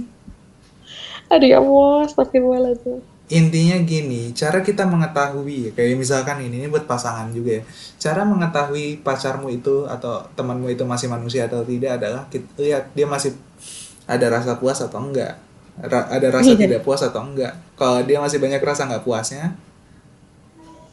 aduh 1.27 1.47
ya 1.47 1.57
Allah 1.57 1.95
astagfirullahaladzim 2.05 3.01
Intinya 3.31 3.79
gini, 3.87 4.35
cara 4.35 4.59
kita 4.59 4.83
mengetahui, 4.83 5.71
kayak 5.71 5.95
misalkan 5.95 6.43
ini, 6.43 6.59
ini 6.59 6.67
buat 6.67 6.83
pasangan 6.83 7.31
juga 7.31 7.51
ya. 7.59 7.63
Cara 7.95 8.27
mengetahui 8.27 8.99
pacarmu 9.07 9.47
itu 9.47 9.87
atau 9.87 10.19
temanmu 10.35 10.67
itu 10.67 10.83
masih 10.83 11.07
manusia 11.07 11.47
atau 11.47 11.63
tidak 11.63 11.95
adalah 11.95 12.27
kita 12.27 12.47
lihat 12.59 12.83
dia 12.91 13.07
masih 13.07 13.31
ada 14.07 14.27
rasa 14.31 14.59
puas 14.59 14.79
atau 14.83 14.99
enggak. 14.99 15.39
Ra- 15.79 16.09
ada 16.11 16.27
rasa 16.33 16.53
iya 16.55 16.55
tidak 16.59 16.83
puas 16.85 17.01
atau 17.05 17.23
enggak. 17.23 17.55
Kalau 17.79 18.03
dia 18.03 18.19
masih 18.19 18.39
banyak 18.43 18.59
rasa 18.63 18.87
nggak 18.91 19.03
puasnya, 19.07 19.55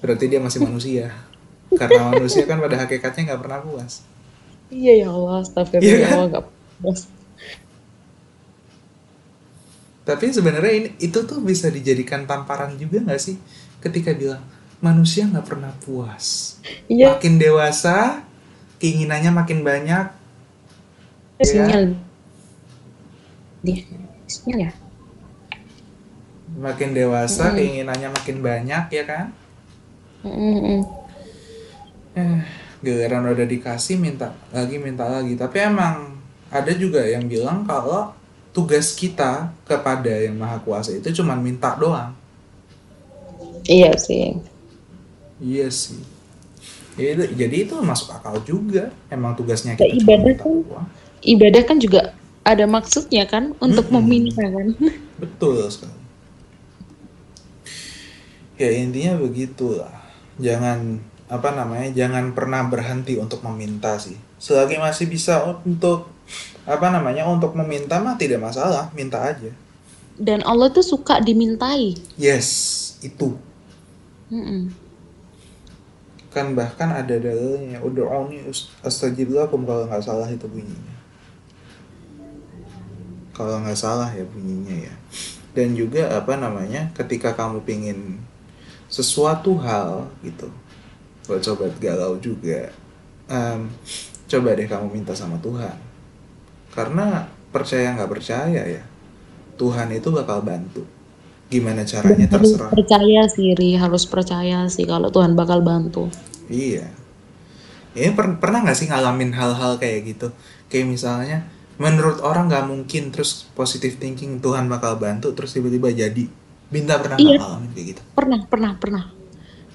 berarti 0.03 0.25
dia 0.31 0.41
masih 0.43 0.61
manusia. 0.63 1.07
Karena 1.79 2.03
manusia 2.11 2.45
kan 2.49 2.59
pada 2.63 2.77
hakikatnya 2.87 3.35
nggak 3.35 3.43
pernah 3.45 3.61
puas. 3.63 4.03
iya 4.77 4.91
ya 5.01 5.07
Allah 5.17 5.35
Iya 5.81 5.95
astagfirullah 5.95 6.09
ya 6.09 6.09
kan? 6.13 6.21
Nggak 6.29 6.45
puas 6.81 7.01
Tapi 10.09 10.25
sebenarnya 10.37 10.73
ini 10.79 10.89
itu 11.07 11.19
tuh 11.31 11.39
bisa 11.51 11.67
dijadikan 11.77 12.25
tamparan 12.31 12.73
juga 12.83 12.97
nggak 13.05 13.21
sih? 13.27 13.37
Ketika 13.85 14.11
bilang 14.21 14.43
manusia 14.87 15.23
nggak 15.31 15.47
pernah 15.51 15.73
puas. 15.85 16.57
iya 16.89 17.09
Makin 17.09 17.35
dewasa, 17.43 18.25
keinginannya 18.81 19.31
makin 19.41 19.61
banyak, 19.69 20.07
ya 21.39 21.47
kan? 21.55 21.75
sinyal 21.75 21.85
dia 23.65 23.83
sinyal 24.27 24.59
ya 24.67 24.71
Makin 26.65 26.91
dewasa, 26.99 27.45
Mm-mm. 27.45 27.57
keinginannya 27.57 28.09
makin 28.17 28.37
banyak, 28.47 28.85
ya 28.97 29.05
kan? 29.11 29.27
Mm-mm. 30.25 30.85
Eh, 32.19 32.41
giliran 32.85 33.25
udah 33.33 33.47
dikasih 33.47 33.97
minta 34.01 34.29
lagi 34.57 34.77
minta 34.81 35.05
lagi. 35.07 35.35
Tapi 35.39 35.57
emang 35.71 35.97
ada 36.51 36.73
juga 36.83 37.01
yang 37.07 37.25
bilang 37.31 37.63
kalau 37.69 38.18
tugas 38.59 38.87
kita 38.93 39.33
kepada 39.63 40.11
yang 40.11 40.35
maha 40.35 40.59
kuasa 40.67 40.91
itu 40.99 41.09
cuma 41.15 41.39
minta 41.39 41.71
doang. 41.79 42.11
iya 43.69 43.93
sih 43.97 44.35
Iya 45.39 45.71
sih. 45.71 46.03
Ya, 46.99 47.15
itu- 47.15 47.33
jadi 47.39 47.57
itu 47.63 47.75
masuk 47.79 48.11
akal 48.11 48.43
juga. 48.43 48.91
Emang 49.07 49.39
tugasnya 49.39 49.79
Ya, 49.79 49.87
kita 49.87 49.95
ibadah 50.03 50.35
kan 50.35 50.51
doang. 50.67 50.89
ibadah 51.23 51.63
kan 51.63 51.79
juga 51.79 52.01
ada 52.43 52.65
maksudnya 52.67 53.25
kan 53.31 53.55
untuk 53.63 53.87
Mm-mm. 53.87 54.03
meminta 54.03 54.43
kan 54.43 54.69
Betul 55.23 55.63
sekali. 55.71 55.95
Ya 58.59 58.69
intinya 58.75 59.15
begitulah. 59.23 59.95
Jangan 60.43 60.99
apa 61.31 61.49
namanya? 61.55 61.89
Jangan 61.95 62.35
pernah 62.35 62.67
berhenti 62.67 63.15
untuk 63.15 63.43
meminta 63.47 63.95
sih. 64.03 64.19
Selagi 64.39 64.79
masih 64.79 65.07
bisa 65.07 65.47
untuk 65.47 66.11
apa 66.67 66.87
namanya? 66.95 67.25
Untuk 67.29 67.53
meminta 67.59 67.97
mah 68.05 68.17
tidak 68.21 68.41
masalah, 68.43 68.91
minta 68.95 69.19
aja. 69.25 69.51
dan 70.19 70.43
Allah 70.43 70.69
tuh 70.75 70.83
suka 70.83 71.23
dimintai 71.23 71.95
Yes, 72.19 72.49
itu. 73.03 73.39
Mm-mm. 74.31 74.75
Kan 76.35 76.47
bahkan 76.59 76.91
ada 77.01 77.17
dalilnya. 77.27 77.79
Ud'uni 77.87 78.39
astajib 78.85 79.29
lakum 79.37 79.65
kalau 79.69 79.85
nggak 79.89 80.05
salah 80.05 80.29
itu 80.29 80.47
bunyinya. 80.49 80.97
Kalau 83.37 83.63
nggak 83.63 83.79
salah 83.79 84.11
ya 84.11 84.25
bunyinya 84.27 84.77
ya. 84.89 84.95
Dan 85.55 85.75
juga 85.79 86.11
apa 86.19 86.35
namanya? 86.39 86.91
Ketika 86.97 87.35
kamu 87.39 87.63
pingin 87.67 88.27
sesuatu 88.89 89.57
hal 89.61 90.09
gitu 90.25 90.49
buat 91.29 91.45
sobat 91.45 91.77
galau 91.77 92.17
juga 92.19 92.73
em, 93.29 93.69
coba 94.27 94.57
deh 94.57 94.65
kamu 94.65 94.89
minta 94.89 95.13
sama 95.13 95.37
Tuhan 95.45 95.77
karena 96.73 97.29
percaya 97.49 97.97
nggak 97.97 98.11
percaya 98.11 98.63
ya 98.65 98.83
Tuhan 99.59 99.91
itu 99.91 100.09
bakal 100.15 100.41
bantu. 100.47 100.87
Gimana 101.51 101.83
caranya 101.83 102.31
harus 102.31 102.55
terserah. 102.55 102.71
percaya 102.71 103.23
sih 103.27 103.53
Ri. 103.59 103.75
Harus 103.75 104.07
percaya 104.07 104.65
sih 104.71 104.87
kalau 104.87 105.11
Tuhan 105.11 105.35
bakal 105.35 105.61
bantu. 105.61 106.07
Iya. 106.47 106.87
Ini 107.99 108.15
per- 108.15 108.39
pernah 108.39 108.63
nggak 108.63 108.79
sih 108.79 108.87
ngalamin 108.87 109.35
hal-hal 109.35 109.77
kayak 109.83 110.07
gitu? 110.07 110.31
Kayak 110.71 110.87
misalnya 110.87 111.39
menurut 111.83 112.23
orang 112.23 112.47
nggak 112.47 112.65
mungkin 112.71 113.11
terus 113.11 113.51
positive 113.59 113.99
thinking 113.99 114.39
Tuhan 114.39 114.71
bakal 114.71 114.97
bantu 114.97 115.35
terus 115.35 115.51
tiba-tiba 115.51 115.91
jadi. 115.91 116.31
Binta 116.69 117.01
pernah 117.01 117.19
iya. 117.19 117.43
ngalamin 117.43 117.71
kayak 117.75 117.87
gitu? 117.97 118.01
Pernah 118.15 118.41
pernah 118.47 118.73
pernah. 118.79 119.05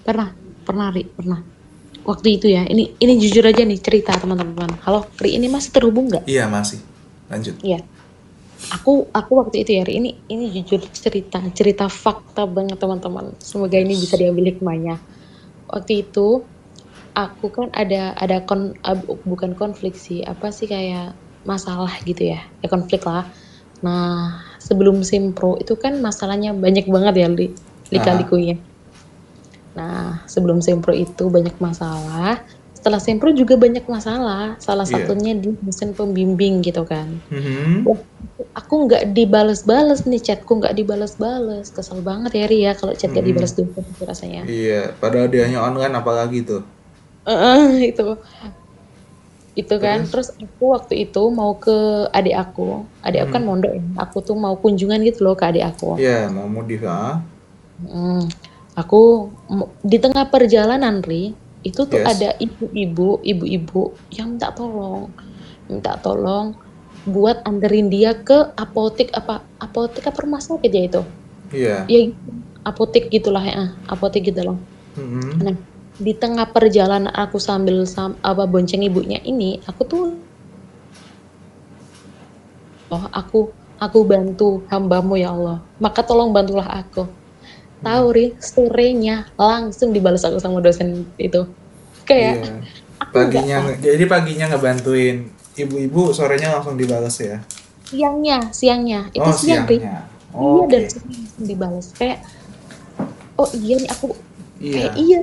Pernah 0.04 0.30
pernah 0.64 0.88
Ri 0.96 1.04
pernah 1.12 1.40
waktu 2.04 2.40
itu 2.40 2.48
ya 2.52 2.68
ini 2.68 2.92
ini 3.00 3.14
jujur 3.20 3.44
aja 3.48 3.64
nih 3.64 3.80
cerita 3.80 4.16
teman-teman. 4.20 4.80
Halo 4.84 5.08
Ri 5.20 5.40
ini 5.40 5.48
masih 5.48 5.72
terhubung 5.72 6.12
nggak? 6.12 6.28
Iya 6.28 6.48
masih. 6.52 6.80
Lanjut. 7.32 7.56
Iya. 7.64 7.84
Aku 8.80 9.12
aku 9.12 9.32
waktu 9.44 9.68
itu 9.68 9.76
ya 9.80 9.84
Ri, 9.84 10.00
ini 10.00 10.12
ini 10.32 10.52
jujur 10.52 10.84
cerita 10.92 11.40
cerita 11.52 11.88
fakta 11.88 12.48
banget 12.48 12.80
teman-teman. 12.80 13.36
Semoga 13.40 13.80
ini 13.80 13.96
bisa 13.96 14.20
diambil 14.20 14.52
hikmahnya. 14.52 15.00
Waktu 15.72 16.08
itu 16.08 16.44
aku 17.16 17.46
kan 17.52 17.68
ada 17.76 18.16
ada 18.20 18.44
kon 18.44 18.76
bukan 19.24 19.56
konflik 19.56 19.96
sih 19.96 20.24
apa 20.24 20.52
sih 20.52 20.68
kayak 20.68 21.16
masalah 21.48 21.92
gitu 22.04 22.36
ya. 22.36 22.40
Ya 22.64 22.68
konflik 22.68 23.04
lah. 23.08 23.28
Nah 23.84 24.44
sebelum 24.60 25.04
simpro 25.04 25.60
itu 25.60 25.76
kan 25.76 26.00
masalahnya 26.00 26.56
banyak 26.56 26.88
banget 26.88 27.14
ya 27.20 27.28
li 27.28 27.48
Aha. 27.52 27.56
lika-likunya 27.92 28.56
nah 29.74 30.22
sebelum 30.30 30.62
simpro 30.62 30.94
itu 30.94 31.30
banyak 31.34 31.58
masalah 31.58 32.46
setelah 32.84 33.00
simpro 33.00 33.32
juga 33.32 33.56
banyak 33.56 33.88
masalah. 33.88 34.60
Salah 34.60 34.84
iya. 34.84 35.08
satunya 35.08 35.32
di 35.40 35.56
mesin 35.64 35.96
pembimbing 35.96 36.60
gitu 36.60 36.84
kan. 36.84 37.08
Mhm. 37.32 37.88
Wah, 37.88 37.96
aku 38.60 38.92
nggak 38.92 39.16
dibales-bales 39.16 40.04
nih 40.04 40.20
chatku 40.20 40.60
nggak 40.60 40.76
dibales-bales. 40.76 41.72
Kesel 41.72 42.04
banget 42.04 42.36
ya 42.36 42.46
Ria 42.52 42.72
kalau 42.76 42.92
chat 42.92 43.16
gak 43.16 43.24
Mhm. 43.24 43.30
dibales 43.32 43.54
dulu 43.56 43.72
gitu 43.88 44.04
rasanya. 44.04 44.44
Iya 44.44 44.92
padahal 45.00 45.32
dia 45.32 45.48
hanya 45.48 45.64
online 45.64 45.96
apalagi 45.96 46.44
tuh? 46.44 46.60
Eh, 47.24 47.88
itu. 47.96 48.04
Itu 49.56 49.76
kan. 49.80 50.04
Terus? 50.04 50.12
Terus 50.12 50.30
aku 50.44 50.64
waktu 50.76 50.94
itu 51.08 51.24
mau 51.32 51.56
ke 51.56 52.12
adik 52.12 52.36
aku. 52.36 52.84
Adik 53.00 53.20
aku 53.24 53.32
kan 53.32 53.44
Mhm. 53.48 53.48
mondok 53.48 53.72
ya. 53.72 53.84
Aku 54.04 54.18
tuh 54.28 54.36
mau 54.36 54.60
kunjungan 54.60 55.00
gitu 55.08 55.24
loh 55.24 55.40
ke 55.40 55.48
adik 55.48 55.64
aku. 55.72 55.96
Iya 56.04 56.28
mau 56.36 56.52
modif 56.52 56.84
ah. 56.84 57.16
Hmm, 57.80 58.28
aku 58.74 59.30
di 59.86 59.98
tengah 60.02 60.30
perjalanan 60.30 61.06
Ri 61.06 61.34
itu 61.64 61.88
tuh 61.88 62.02
yes. 62.04 62.08
ada 62.18 62.30
ibu-ibu 62.42 63.24
ibu-ibu 63.24 63.96
yang 64.12 64.36
minta 64.36 64.52
tolong. 64.52 65.08
Minta 65.72 65.96
tolong 66.04 66.58
buat 67.08 67.44
anterin 67.48 67.88
dia 67.88 68.16
ke 68.16 68.52
apotek 68.56 69.12
apa 69.16 69.44
apotek 69.60 70.08
apa 70.08 70.18
rumah 70.24 70.44
sakit 70.44 70.72
ya 70.72 70.84
itu? 70.84 71.02
Iya. 71.54 71.78
Ya 71.88 72.00
gitu. 72.12 72.30
apotek 72.68 73.08
gitulah 73.08 73.46
ya. 73.46 73.72
Apotek 73.88 74.28
gitu 74.28 74.44
loh. 74.44 74.60
Mhm. 74.94 75.42
nah 75.42 75.58
di 75.98 76.14
tengah 76.14 76.46
perjalanan 76.54 77.10
aku 77.10 77.42
sambil 77.42 77.82
sam, 77.90 78.14
apa 78.22 78.46
bonceng 78.46 78.86
ibunya 78.86 79.18
ini 79.26 79.58
aku 79.66 79.82
tuh 79.86 80.14
oh 82.94 83.06
aku 83.10 83.50
aku 83.82 84.00
bantu 84.06 84.62
hambamu 84.68 85.16
ya 85.16 85.32
Allah. 85.32 85.64
Maka 85.80 86.04
tolong 86.04 86.36
bantulah 86.36 86.68
aku 86.68 87.23
tahu 87.84 88.06
ri 88.16 88.26
story-nya 88.40 89.28
langsung 89.36 89.92
dibalas 89.92 90.24
aku 90.24 90.40
sama 90.40 90.64
dosen 90.64 91.06
itu. 91.20 91.46
Kayak 92.08 92.48
iya. 92.48 92.56
paginya 93.16 93.58
jadi 93.84 94.04
paginya 94.08 94.46
ngebantuin 94.56 95.30
ibu-ibu 95.60 96.16
sorenya 96.16 96.56
langsung 96.56 96.80
dibales 96.80 97.20
ya? 97.20 97.44
Siangnya 97.86 98.50
siangnya. 98.56 99.12
Itu 99.12 99.28
oh 99.28 99.36
siang 99.36 99.68
ri 99.68 99.78
siangnya. 99.84 100.08
Iya 100.34 100.64
oke. 100.64 100.72
dan 100.72 100.82
langsung 100.90 101.46
dibalas. 101.46 101.88
Kayak 101.94 102.20
oh 103.38 103.50
iya 103.54 103.76
nih 103.78 103.90
aku 103.92 104.08
iya. 104.64 104.74
kayak 104.74 104.94
iya. 104.98 105.20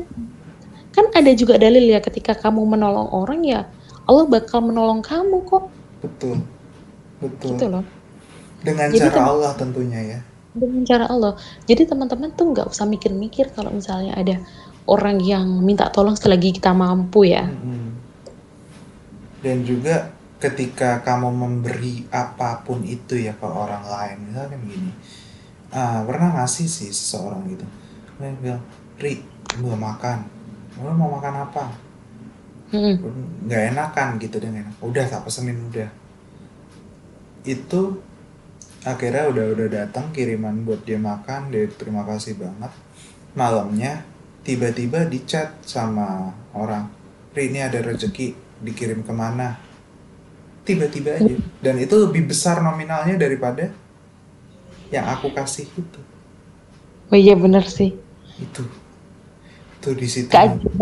Kan 0.91 1.07
ada 1.17 1.33
juga 1.35 1.57
dalil 1.57 1.87
ya 1.87 1.99
ketika 2.05 2.37
kamu 2.37 2.77
menolong 2.77 3.09
orang 3.11 3.41
ya 3.43 3.61
Allah 4.05 4.27
bakal 4.29 4.61
menolong 4.63 5.01
kamu 5.01 5.43
kok. 5.49 5.73
Betul. 6.05 6.37
Betul. 7.25 7.49
Gitu 7.57 7.65
loh. 7.73 7.85
Dengan 8.61 8.93
jadi 8.93 9.09
cara 9.09 9.17
tem- 9.17 9.29
Allah 9.29 9.53
tentunya 9.57 10.01
ya 10.05 10.21
dengan 10.55 10.83
cara 10.83 11.07
Allah. 11.07 11.39
Jadi 11.67 11.87
teman-teman 11.87 12.35
tuh 12.35 12.51
nggak 12.51 12.71
usah 12.71 12.87
mikir-mikir 12.87 13.55
kalau 13.55 13.71
misalnya 13.71 14.19
ada 14.19 14.43
orang 14.91 15.23
yang 15.23 15.47
minta 15.63 15.87
tolong 15.93 16.19
selagi 16.19 16.57
kita 16.57 16.75
mampu 16.75 17.31
ya. 17.31 17.47
Dan 19.41 19.63
juga 19.65 20.11
ketika 20.41 21.05
kamu 21.05 21.31
memberi 21.31 22.09
apa 22.11 22.65
pun 22.65 22.83
itu 22.83 23.21
ya 23.21 23.37
ke 23.37 23.45
orang 23.45 23.85
lain 23.85 24.33
misalkan 24.33 24.57
gini 24.65 24.89
ah 25.69 26.01
pernah 26.01 26.33
ngasih 26.41 26.67
sih 26.67 26.91
seseorang 26.91 27.45
gitu? 27.47 27.67
Dia 28.19 28.35
bilang 28.41 28.63
Ri 28.99 29.23
mau 29.63 29.77
makan. 29.79 30.19
Lo 30.81 30.93
mau 30.97 31.21
makan 31.21 31.35
apa? 31.47 31.65
Nggak 33.47 33.63
enakan 33.75 34.09
gitu 34.19 34.37
enak. 34.43 34.77
Udah 34.83 35.05
tak 35.07 35.23
pesenin 35.25 35.61
udah. 35.71 35.91
Itu 37.47 38.03
akhirnya 38.87 39.29
udah 39.29 39.47
udah 39.57 39.69
datang 39.69 40.09
kiriman 40.15 40.65
buat 40.65 40.81
dia 40.85 40.97
makan 40.97 41.53
dia 41.53 41.69
terima 41.77 42.07
kasih 42.09 42.37
banget. 42.41 42.73
Malamnya 43.37 44.05
tiba-tiba 44.43 45.07
di 45.07 45.23
chat 45.29 45.61
sama 45.63 46.33
orang 46.57 47.01
Ri 47.31 47.47
ini 47.47 47.63
ada 47.63 47.79
rezeki 47.79 48.35
dikirim 48.59 49.07
ke 49.07 49.13
mana? 49.15 49.55
Tiba-tiba 50.67 51.15
aja. 51.15 51.35
Dan 51.63 51.79
itu 51.79 51.95
lebih 51.95 52.27
besar 52.27 52.59
nominalnya 52.59 53.15
daripada 53.15 53.71
yang 54.91 55.07
aku 55.07 55.31
kasih 55.31 55.71
itu. 55.79 56.01
Oh 57.11 57.19
iya 57.19 57.39
bener 57.39 57.63
sih. 57.71 57.95
Itu. 58.35 58.67
Itu 59.79 59.95
di 59.95 60.11
situ 60.11 60.31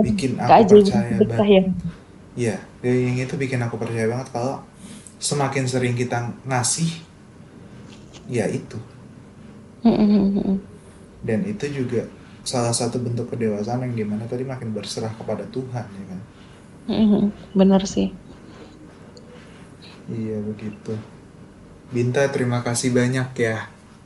bikin 0.01 0.41
aku 0.41 0.83
percaya 0.83 1.21
banget. 1.21 1.47
ya. 1.47 1.63
Iya, 2.39 2.57
yang 2.87 3.19
itu 3.19 3.35
bikin 3.37 3.61
aku 3.61 3.77
percaya 3.77 4.09
banget 4.09 4.31
kalau 4.33 4.63
semakin 5.19 5.67
sering 5.67 5.99
kita 5.99 6.33
ngasih, 6.47 7.03
ya 8.29 8.47
itu. 8.49 8.79
Dan 11.29 11.41
itu 11.47 11.67
juga 11.71 12.03
salah 12.47 12.73
satu 12.73 12.97
bentuk 13.03 13.29
kedewasaan 13.35 13.85
yang 13.87 13.95
di 13.99 14.05
mana 14.07 14.25
tadi 14.31 14.45
makin 14.47 14.71
berserah 14.73 15.13
kepada 15.19 15.45
Tuhan, 15.51 15.87
ya 15.99 16.05
kan? 16.11 16.21
Bener 17.55 17.83
sih 17.87 18.09
Iya 20.09 20.41
begitu. 20.49 20.93
Binta 21.95 22.23
terima 22.35 22.59
kasih 22.67 22.91
banyak 22.99 23.29
ya. 23.37 23.57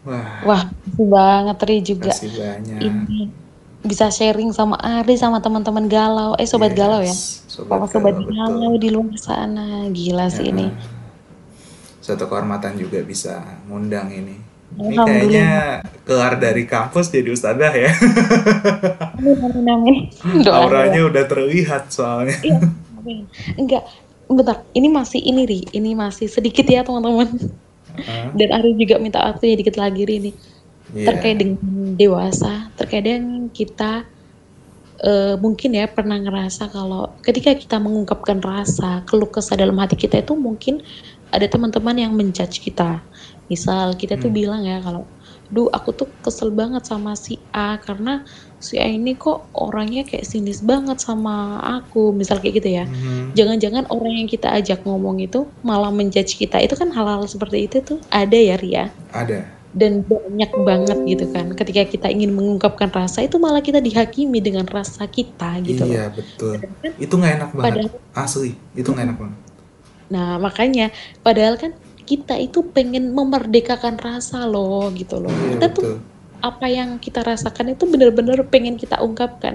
Wah, 0.06 0.30
wah 0.46 0.62
banget 0.98 1.58
Ri 1.68 1.76
juga 1.90 2.10
kasih 2.10 2.30
banyak. 2.34 2.86
ini 2.88 3.30
bisa 3.90 4.06
sharing 4.10 4.50
sama 4.58 4.76
Ari 4.78 5.14
sama 5.18 5.38
teman-teman 5.44 5.86
galau 5.90 6.30
eh 6.40 6.46
sobat 6.46 6.72
galau 6.80 7.00
ya 7.02 7.14
Yes, 7.14 7.46
sobat 7.48 7.82
sobat 7.90 8.16
galau 8.16 8.26
betul. 8.26 8.34
galau 8.38 8.72
di 8.82 8.88
luar 8.94 9.14
sana 9.18 9.86
gila 9.96 10.26
sih 10.30 10.50
ini 10.52 10.66
Satu 12.02 12.26
kehormatan 12.26 12.74
juga 12.74 12.98
bisa 13.06 13.40
ngundang 13.70 14.10
ini. 14.10 14.36
Ini 14.72 14.96
kayaknya 14.96 15.48
keluar 16.02 16.34
dari 16.40 16.64
kampus 16.64 17.12
jadi 17.12 17.30
ustadzah 17.30 17.72
ya. 17.76 17.92
Auranya 20.48 21.00
udah 21.06 21.24
terlihat 21.28 21.92
soalnya. 21.92 22.36
iya 22.42 22.58
enggak 23.54 23.84
bentar. 24.26 24.64
Ini 24.74 24.88
masih 24.88 25.20
ini 25.22 25.42
ri. 25.44 25.60
Ini 25.70 25.94
masih 25.94 26.26
sedikit 26.26 26.64
ya 26.66 26.82
teman-teman. 26.82 27.28
Dan 28.32 28.48
Ari 28.50 28.72
juga 28.80 28.96
minta 28.96 29.20
waktu 29.20 29.52
ya 29.52 29.56
dikit 29.60 29.76
lagi 29.76 30.02
ri 30.08 30.16
ini. 30.18 30.32
Iya. 30.92 31.08
terkait 31.08 31.36
dengan 31.40 31.56
dewasa 31.96 32.68
terkadang 32.76 33.48
kita 33.48 34.04
eh, 35.00 35.34
mungkin 35.40 35.72
ya 35.72 35.88
pernah 35.88 36.20
ngerasa 36.20 36.68
kalau 36.68 37.16
ketika 37.24 37.56
kita 37.56 37.80
mengungkapkan 37.80 38.44
rasa 38.44 39.00
keluh 39.08 39.28
kesah 39.32 39.56
dalam 39.56 39.80
hati 39.80 39.96
kita 39.96 40.20
itu 40.20 40.36
mungkin 40.36 40.84
ada 41.32 41.46
teman-teman 41.46 41.96
yang 41.96 42.12
menjudge 42.12 42.60
kita 42.60 43.00
misal 43.46 43.92
kita 43.92 44.14
tuh 44.14 44.28
Hmm. 44.28 44.36
bilang 44.36 44.62
ya 44.62 44.78
kalau 44.78 45.04
duh 45.48 45.68
aku 45.68 45.92
tuh 45.92 46.08
kesel 46.22 46.48
banget 46.50 46.80
sama 46.82 47.12
si 47.12 47.36
A 47.50 47.76
karena 47.76 48.24
si 48.56 48.76
A 48.76 48.86
ini 48.86 49.12
kok 49.14 49.52
orangnya 49.52 50.00
kayak 50.02 50.24
sinis 50.24 50.60
banget 50.60 50.96
sama 50.96 51.56
aku 51.60 52.08
misal 52.10 52.36
kayak 52.36 52.54
gitu 52.56 52.68
ya 52.72 52.84
Mhm. 52.84 53.32
jangan-jangan 53.32 53.84
orang 53.88 54.14
yang 54.14 54.28
kita 54.30 54.48
ajak 54.50 54.80
ngomong 54.82 55.20
itu 55.20 55.44
malah 55.60 55.90
menjudge 55.90 56.36
kita 56.38 56.56
itu 56.56 56.72
kan 56.72 56.88
hal-hal 56.88 57.20
seperti 57.26 57.66
itu 57.66 57.80
tuh 57.82 58.00
ada 58.08 58.32
ya 58.32 58.56
Ria 58.56 58.88
Ada. 59.10 59.44
dan 59.72 60.00
banyak 60.00 60.52
banget 60.58 60.98
gitu 61.06 61.24
kan 61.28 61.52
ketika 61.52 61.84
kita 61.86 62.08
ingin 62.08 62.32
mengungkapkan 62.32 62.88
rasa 62.88 63.20
itu 63.20 63.36
malah 63.36 63.60
kita 63.60 63.76
dihakimi 63.78 64.40
dengan 64.40 64.64
rasa 64.64 65.04
kita 65.04 65.60
gitu 65.60 65.84
loh 65.84 65.92
Iya 65.92 66.04
betul. 66.08 66.54
Kan 66.80 66.92
Itu 66.96 67.14
nggak 67.14 67.32
enak 67.34 67.50
banget. 67.50 67.64
padahal 67.76 67.88
Asli, 68.14 68.52
itu 68.72 68.84
nggak 68.86 69.04
enak 69.06 69.18
banget. 69.18 69.38
Nah 70.12 70.36
makanya 70.44 70.84
padahal 71.24 71.54
kan 71.62 71.72
kita 72.10 72.34
itu 72.46 72.58
pengen 72.76 73.04
memerdekakan 73.18 73.96
rasa 74.06 74.36
loh 74.52 74.90
gitu 74.98 75.14
loh 75.22 75.32
Iya 75.38 75.48
kita 75.54 75.66
tuh 75.76 75.84
betul. 75.86 75.96
apa 76.48 76.66
yang 76.78 76.90
kita 77.04 77.20
rasakan 77.30 77.66
itu 77.74 77.84
benar-benar 77.92 78.38
pengen 78.52 78.74
kita 78.82 78.96
ungkapkan 79.06 79.54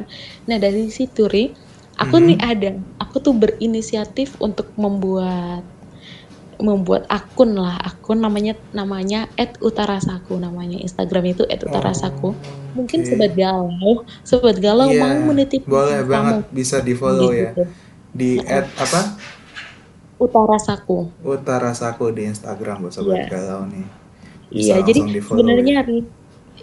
nah 0.49 0.58
dari 0.66 0.89
situ 0.97 1.24
ri 1.34 1.45
Aku 1.97 2.22
Mhm. 2.22 2.26
nih 2.30 2.38
ada, 2.51 2.70
aku 3.01 3.18
tuh 3.26 3.34
berinisiatif 3.41 4.38
untuk 4.38 4.70
membuat 4.78 5.66
membuat 6.58 7.05
akun 7.10 7.53
lah, 7.53 7.78
akun 7.78 8.18
namanya 8.26 8.53
namanya 8.74 9.30
@utarasaku 9.62 10.34
namanya 10.41 10.78
Instagram 10.82 11.24
itu 11.38 11.43
@utarasaku. 11.45 12.28
Oh, 12.34 12.38
Mungkin 12.78 12.99
oke. 13.01 13.10
sobat 13.10 13.32
galau, 13.38 13.93
sobat 14.26 14.58
galau 14.58 14.89
Iya, 14.89 15.01
mau 15.05 15.18
menitipkan 15.34 15.70
boleh 15.74 15.99
kamu 16.01 16.10
banget 16.14 16.38
bisa 16.53 16.78
di-follow 16.82 17.30
ya. 17.34 17.49
gitu. 17.53 17.62
Di 18.14 18.30
Heeh. 18.41 18.49
at 18.58 18.66
apa? 18.78 19.01
Utarasaku. 20.18 21.13
Utarasaku 21.22 22.09
di 22.09 22.26
Instagram 22.26 22.86
buat 22.86 22.93
sobat 22.93 23.26
Iya. 23.26 23.28
galau 23.30 23.61
nih. 23.70 23.86
Bisa 24.47 24.80
Iya, 24.80 24.86
jadi 24.88 24.99
sebenarnya 25.22 25.78
ya. 25.86 26.01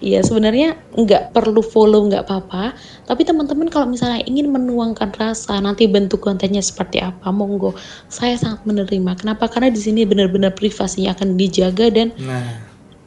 iya 0.03 0.21
sebenarnya 0.27 0.69
nggak 0.99 1.31
perlu 1.31 1.63
follow 1.63 2.09
nggak 2.11 2.27
apa-apa, 2.27 2.75
tapi 3.07 3.23
teman-teman 3.23 3.71
kalau 3.71 3.93
misalnya 3.93 4.25
ingin 4.27 4.51
menuangkan 4.51 5.15
rasa, 5.15 5.61
nanti 5.63 5.87
bentuk 5.87 6.19
kontennya 6.19 6.65
seperti 6.65 6.99
apa, 6.99 7.31
monggo. 7.31 7.77
Saya 8.11 8.35
sangat 8.35 8.67
menerima. 8.67 9.21
Kenapa? 9.21 9.47
Karena 9.47 9.71
di 9.71 9.79
sini 9.79 10.03
benar-benar 10.03 10.57
privasinya 10.57 11.15
akan 11.15 11.39
dijaga 11.39 11.93
dan 11.95 12.11
Nah, 12.19 12.65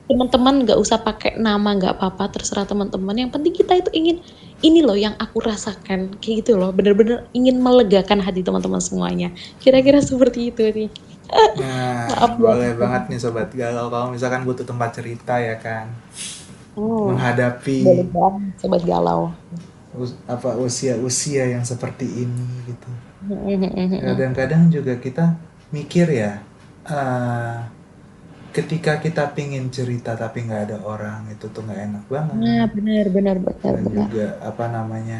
teman-teman 0.08 0.64
nggak 0.64 0.80
usah 0.80 1.04
pakai 1.04 1.36
nama, 1.36 1.76
nggak 1.76 2.00
apa-apa, 2.00 2.40
terserah 2.40 2.64
teman-teman. 2.64 3.18
Yang 3.20 3.32
penting 3.36 3.54
kita 3.54 3.74
itu 3.84 3.90
ingin 3.92 4.18
ini 4.66 4.80
loh 4.88 4.98
yang 4.98 5.16
aku 5.24 5.38
rasakan, 5.50 6.18
kayak 6.22 6.36
gitu 6.46 6.52
loh. 6.60 6.70
Benar-benar 6.78 7.30
ingin 7.38 7.62
melegakan 7.62 8.20
hati 8.26 8.42
teman-teman 8.46 8.82
semuanya. 8.84 9.28
Kira-kira 9.62 10.00
seperti 10.02 10.40
itu 10.54 10.62
nih. 10.78 10.90
nah 11.60 12.08
Maaf 12.10 12.32
boleh 12.40 12.72
banget. 12.78 12.78
banget 12.82 13.02
nih 13.12 13.20
sobat 13.24 13.50
galau 13.54 13.86
kalau 13.94 14.08
misalkan 14.16 14.42
butuh 14.48 14.66
tempat 14.68 14.90
cerita 14.98 15.34
ya 15.42 15.56
kan. 15.60 15.86
Oh, 16.78 17.08
Menghadapi 17.08 17.80
boleh 17.84 18.06
banget 18.16 18.54
sobat 18.62 18.82
galau. 18.90 19.22
us- 20.02 20.20
apa 20.28 20.50
usia-usia 20.60 21.44
yang 21.54 21.64
seperti 21.72 22.06
ini 22.24 22.48
gitu. 22.70 22.92
Hmm. 23.22 23.68
Kadang-kadang 23.98 24.70
juga 24.70 24.94
kita 25.02 25.26
mikir 25.74 26.08
ya, 26.14 26.32
eh, 26.86 27.56
ketika 28.58 28.94
kita 29.06 29.24
pingin 29.38 29.66
cerita 29.70 30.12
tapi 30.18 30.38
nggak 30.48 30.62
ada 30.72 30.78
orang 30.94 31.30
itu 31.34 31.46
tuh 31.54 31.62
nggak 31.66 31.82
enak 31.88 32.04
banget. 32.10 32.42
Nah, 32.42 32.64
benar 32.76 33.06
benar 33.16 33.38
benar 33.46 33.76
Dan 33.76 33.84
benar. 33.86 34.10
juga 34.10 34.28
apa 34.50 34.66
namanya 34.76 35.20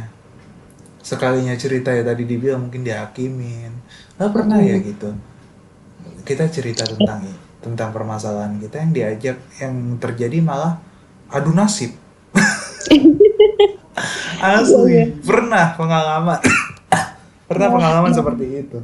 sekalinya 1.10 1.56
cerita 1.64 1.90
ya 1.98 2.04
tadi 2.10 2.24
dibilang 2.32 2.62
mungkin 2.68 2.82
dihakimin. 2.88 3.74
Nggak 4.18 4.32
pernah 4.36 4.60
ya 4.70 4.78
Mm-mm. 4.78 4.88
gitu. 4.90 5.10
Kita 6.28 6.46
cerita 6.52 6.84
tentang 6.94 7.22
tentang 7.64 7.90
permasalahan 7.96 8.60
kita 8.64 8.76
yang 8.84 8.92
diajak 8.98 9.38
yang 9.62 9.76
terjadi 10.04 10.38
malah 10.44 10.74
adu 11.32 11.52
nasib. 11.54 11.92
Iya, 14.44 14.62
Asli 14.62 14.94
iya. 14.94 15.06
pernah 15.26 15.74
pengalaman 15.74 16.40
pernah 17.50 17.68
Malah 17.68 17.74
pengalaman 17.74 18.12
seperti 18.14 18.46
itu. 18.66 18.80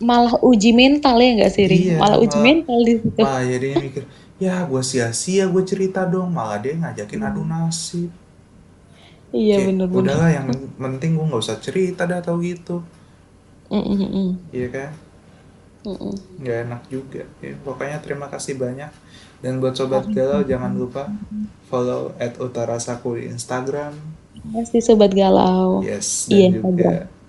Malah 0.00 0.34
uji 0.40 0.70
mental 0.72 1.16
ya 1.20 1.30
nggak 1.38 1.52
sih, 1.52 1.64
Ri? 1.70 1.78
Iya, 1.92 1.96
Malah 2.00 2.18
uji 2.24 2.38
malah 2.38 2.46
mental 2.48 2.78
di 2.88 2.94
situ. 3.00 3.22
malah 3.22 3.42
jadinya 3.44 3.78
mikir, 3.84 4.02
ya 4.40 4.54
gue 4.64 4.82
sia-sia 4.82 5.44
gue 5.52 5.62
cerita 5.70 6.00
dong, 6.08 6.28
malah 6.32 6.58
dia 6.58 6.74
ngajakin 6.76 7.22
adu 7.22 7.42
nasib. 7.44 8.10
Iya 9.30 9.56
benar 9.62 9.86
benar. 9.86 10.00
udahlah 10.02 10.30
yang 10.34 10.46
penting 10.74 11.10
gue 11.14 11.24
nggak 11.28 11.42
usah 11.44 11.58
cerita 11.62 12.02
dah 12.02 12.18
tau 12.18 12.42
gitu, 12.42 12.82
Mm-mm-mm. 13.70 14.28
iya 14.50 14.68
kan? 14.74 14.90
Mm-mm. 15.86 16.14
Nggak 16.36 16.56
enak 16.66 16.82
juga. 16.90 17.22
Ya, 17.40 17.54
pokoknya 17.62 17.98
terima 18.02 18.26
kasih 18.26 18.58
banyak. 18.58 18.90
Dan 19.40 19.56
buat 19.56 19.72
sobat 19.72 20.04
galau 20.12 20.44
jangan 20.44 20.76
lupa 20.76 21.08
follow 21.70 22.12
at 22.20 22.36
utarasaku 22.36 23.16
di 23.16 23.32
Instagram. 23.32 23.94
Masih 24.44 24.80
sobat 24.82 25.14
galau. 25.14 25.80
Yes, 25.80 26.28
Iya, 26.28 26.50
dan 26.50 26.60
juga 26.60 26.90
Instagram. 26.90 27.19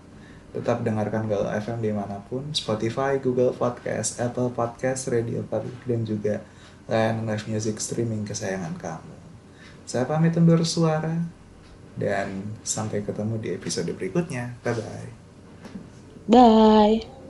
Tetap 0.51 0.83
dengarkan 0.83 1.31
Galau 1.31 1.47
FM 1.47 1.79
di 1.79 1.91
mana 1.95 2.19
pun, 2.27 2.51
Spotify, 2.51 3.17
Google 3.17 3.55
Podcast, 3.55 4.19
Apple 4.19 4.51
Podcast, 4.51 5.07
Radio 5.07 5.43
Public, 5.47 5.79
dan 5.87 6.01
juga 6.03 6.35
layanan 6.91 7.31
live 7.31 7.47
music 7.47 7.79
streaming 7.79 8.27
kesayangan 8.27 8.75
kamu. 8.75 9.15
Saya 9.87 10.03
pamit 10.03 10.35
undur 10.35 10.63
suara, 10.67 11.15
dan 11.95 12.55
sampai 12.63 13.03
ketemu 13.03 13.35
di 13.39 13.49
episode 13.55 13.91
berikutnya. 13.95 14.55
Bye-bye. 14.63 15.09
Bye. 16.31 17.03
Look 17.03 17.20